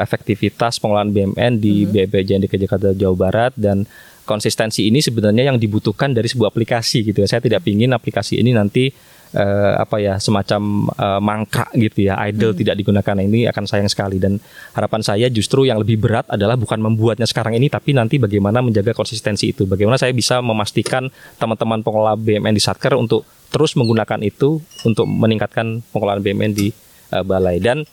efektivitas 0.04 0.80
pengelolaan 0.80 1.12
BUMN 1.12 1.52
di 1.60 1.84
mm 1.84 1.92
-hmm. 1.92 2.08
BPJN 2.08 2.40
DKI 2.44 2.60
Jakarta 2.68 2.96
Jawa 2.96 3.16
Barat 3.16 3.52
dan 3.56 3.88
konsistensi 4.28 4.84
ini 4.84 5.00
sebenarnya 5.00 5.48
yang 5.48 5.56
dibutuhkan 5.56 6.12
dari 6.12 6.28
sebuah 6.28 6.52
aplikasi 6.52 7.00
gitu 7.08 7.24
ya. 7.24 7.28
Saya 7.32 7.40
tidak 7.40 7.64
ingin 7.64 7.96
aplikasi 7.96 8.36
ini 8.36 8.52
nanti 8.52 8.92
uh, 9.34 9.74
apa 9.80 10.00
ya 10.00 10.14
semacam 10.16 10.88
uh, 10.94 11.20
mangkrak 11.20 11.74
gitu 11.76 12.08
ya 12.08 12.16
idle 12.28 12.54
hmm. 12.54 12.60
tidak 12.64 12.74
digunakan 12.78 13.14
nah, 13.16 13.24
ini 13.24 13.40
akan 13.50 13.64
sayang 13.68 13.90
sekali 13.90 14.16
dan 14.22 14.38
harapan 14.72 15.00
saya 15.04 15.26
justru 15.28 15.68
yang 15.68 15.80
lebih 15.82 16.00
berat 16.00 16.24
adalah 16.30 16.54
bukan 16.56 16.80
membuatnya 16.80 17.26
sekarang 17.28 17.58
ini 17.58 17.68
tapi 17.68 17.92
nanti 17.92 18.16
bagaimana 18.16 18.64
menjaga 18.64 18.94
konsistensi 18.96 19.52
itu 19.52 19.68
bagaimana 19.68 20.00
saya 20.00 20.14
bisa 20.14 20.40
memastikan 20.40 21.10
teman-teman 21.36 21.82
pengelola 21.84 22.14
BUMN 22.16 22.54
di 22.54 22.62
Satker 22.62 22.96
untuk 22.96 23.26
terus 23.48 23.74
menggunakan 23.76 24.20
itu 24.24 24.60
untuk 24.84 25.08
meningkatkan 25.08 25.80
pengelolaan 25.92 26.20
BUMN 26.20 26.52
di 26.52 26.68
uh, 27.12 27.24
balai 27.24 27.60
dan 27.60 27.84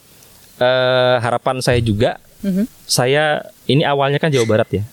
uh, 0.59 1.15
harapan 1.19 1.59
saya 1.63 1.79
juga 1.79 2.19
hmm. 2.43 2.67
saya 2.85 3.43
ini 3.65 3.83
awalnya 3.87 4.19
kan 4.21 4.29
Jawa 4.31 4.45
Barat 4.47 4.69
ya 4.71 4.83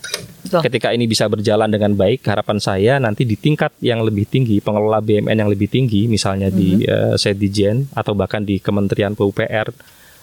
Betul. 0.52 0.68
Ketika 0.68 0.92
ini 0.92 1.08
bisa 1.08 1.24
berjalan 1.32 1.72
dengan 1.72 1.96
baik, 1.96 2.28
harapan 2.28 2.60
saya 2.60 3.00
nanti 3.00 3.24
di 3.24 3.40
tingkat 3.40 3.72
yang 3.80 4.04
lebih 4.04 4.28
tinggi, 4.28 4.60
pengelola 4.60 5.00
BUMN 5.00 5.32
yang 5.32 5.48
lebih 5.48 5.72
tinggi, 5.72 6.04
misalnya 6.04 6.52
mm 6.52 6.54
-hmm. 6.54 6.60
di 6.60 6.68
uh, 6.84 7.14
Sedijen 7.16 7.88
atau 7.96 8.12
bahkan 8.12 8.44
di 8.44 8.60
Kementerian 8.60 9.16
PUPR, 9.16 9.72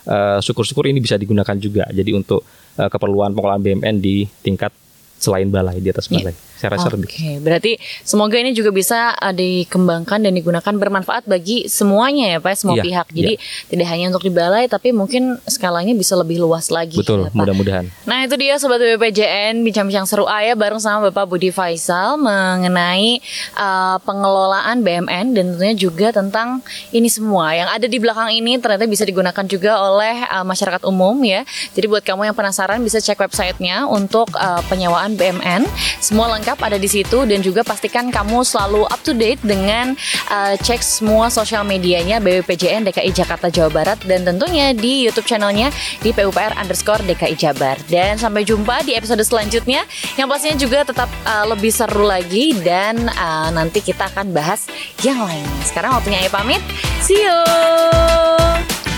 uh, 0.05 0.37
syukur-syukur 0.37 0.85
ini 0.85 1.01
bisa 1.01 1.17
digunakan 1.17 1.57
juga. 1.57 1.89
Jadi 1.89 2.13
untuk 2.13 2.45
uh, 2.77 2.89
keperluan 2.93 3.33
pengelolaan 3.33 3.65
BUMN 3.65 3.95
di 3.97 4.29
tingkat 4.45 4.69
selain 5.17 5.49
balai 5.49 5.81
di 5.81 5.89
atas 5.89 6.05
balai. 6.05 6.29
Yeah. 6.29 6.48
Saya 6.59 6.75
rasa 6.75 6.91
Oke, 6.91 7.07
okay. 7.07 7.39
berarti 7.39 7.79
semoga 8.03 8.35
ini 8.35 8.51
juga 8.51 8.75
bisa 8.75 9.15
uh, 9.15 9.31
dikembangkan 9.31 10.19
dan 10.19 10.35
digunakan 10.35 10.73
bermanfaat 10.75 11.23
bagi 11.23 11.71
semuanya 11.71 12.35
ya 12.35 12.39
Pak, 12.43 12.59
semua 12.59 12.75
yeah, 12.75 12.83
pihak. 12.83 13.07
Jadi 13.15 13.33
yeah. 13.39 13.67
tidak 13.71 13.87
hanya 13.87 14.05
untuk 14.11 14.27
di 14.27 14.31
balai 14.35 14.67
tapi 14.67 14.91
mungkin 14.91 15.39
skalanya 15.47 15.95
bisa 15.95 16.19
lebih 16.19 16.43
luas 16.43 16.67
lagi. 16.67 16.99
Betul, 16.99 17.29
ya, 17.29 17.31
mudah-mudahan. 17.31 17.87
Nah, 18.03 18.27
itu 18.27 18.35
dia 18.35 18.59
sobat 18.59 18.83
BPJN 18.83 19.63
bincang-bincang 19.63 20.03
seru 20.03 20.27
ayah 20.27 20.57
bareng 20.59 20.83
sama 20.83 21.07
Bapak 21.07 21.31
Budi 21.31 21.53
Faisal 21.53 22.19
mengenai 22.19 23.23
uh, 23.55 23.95
pengelolaan 24.03 24.81
BMN 24.81 25.37
dan 25.37 25.43
tentunya 25.55 25.75
juga 25.79 26.11
tentang 26.11 26.59
ini 26.91 27.07
semua 27.07 27.53
yang 27.53 27.69
ada 27.69 27.85
di 27.85 28.01
belakang 28.01 28.33
ini 28.33 28.57
ternyata 28.57 28.83
bisa 28.89 29.05
digunakan 29.05 29.45
juga 29.45 29.79
oleh 29.79 30.27
uh, 30.27 30.43
masyarakat 30.43 30.83
umum 30.89 31.15
ya. 31.23 31.45
Jadi 31.71 31.85
buat 31.85 32.01
kamu 32.01 32.33
yang 32.33 32.35
penasaran 32.35 32.81
bisa 32.81 32.97
cek 32.97 33.21
websitenya 33.21 33.85
untuk 33.85 34.33
uh, 34.33 34.59
penyewaan 34.65 35.13
BMN. 35.13 35.69
Semua 36.01 36.33
lengkap 36.33 36.48
ada 36.57 36.81
di 36.81 36.89
situ 36.89 37.29
dan 37.29 37.45
juga 37.45 37.61
pastikan 37.61 38.09
kamu 38.09 38.41
selalu 38.41 38.89
up 38.89 39.01
to 39.05 39.13
date 39.13 39.37
dengan 39.45 39.93
uh, 40.33 40.57
cek 40.57 40.81
semua 40.81 41.29
sosial 41.29 41.61
medianya 41.61 42.17
BPJN 42.17 42.89
DKI 42.89 43.13
Jakarta 43.13 43.53
Jawa 43.53 43.69
Barat 43.69 44.01
dan 44.09 44.25
tentunya 44.25 44.73
di 44.73 45.05
YouTube 45.05 45.29
channelnya 45.29 45.69
di 46.01 46.09
PUPR 46.09 46.57
underscore 46.57 47.05
DKI 47.05 47.35
Jabar. 47.37 47.77
Dan 47.85 48.17
sampai 48.17 48.41
jumpa 48.41 48.81
di 48.81 48.97
episode 48.97 49.21
selanjutnya 49.21 49.85
yang 50.17 50.25
pastinya 50.25 50.57
juga 50.57 50.87
tetap 50.87 51.09
uh, 51.29 51.45
lebih 51.45 51.69
seru 51.69 52.09
lagi 52.09 52.57
dan 52.65 53.05
uh, 53.05 53.53
nanti 53.53 53.85
kita 53.85 54.09
akan 54.09 54.33
bahas 54.33 54.65
yang 55.05 55.21
lain. 55.21 55.45
Sekarang 55.61 55.93
waktunya 55.93 56.25
Ayo 56.25 56.31
pamit. 56.33 56.63
See 57.03 57.21
you. 57.21 58.88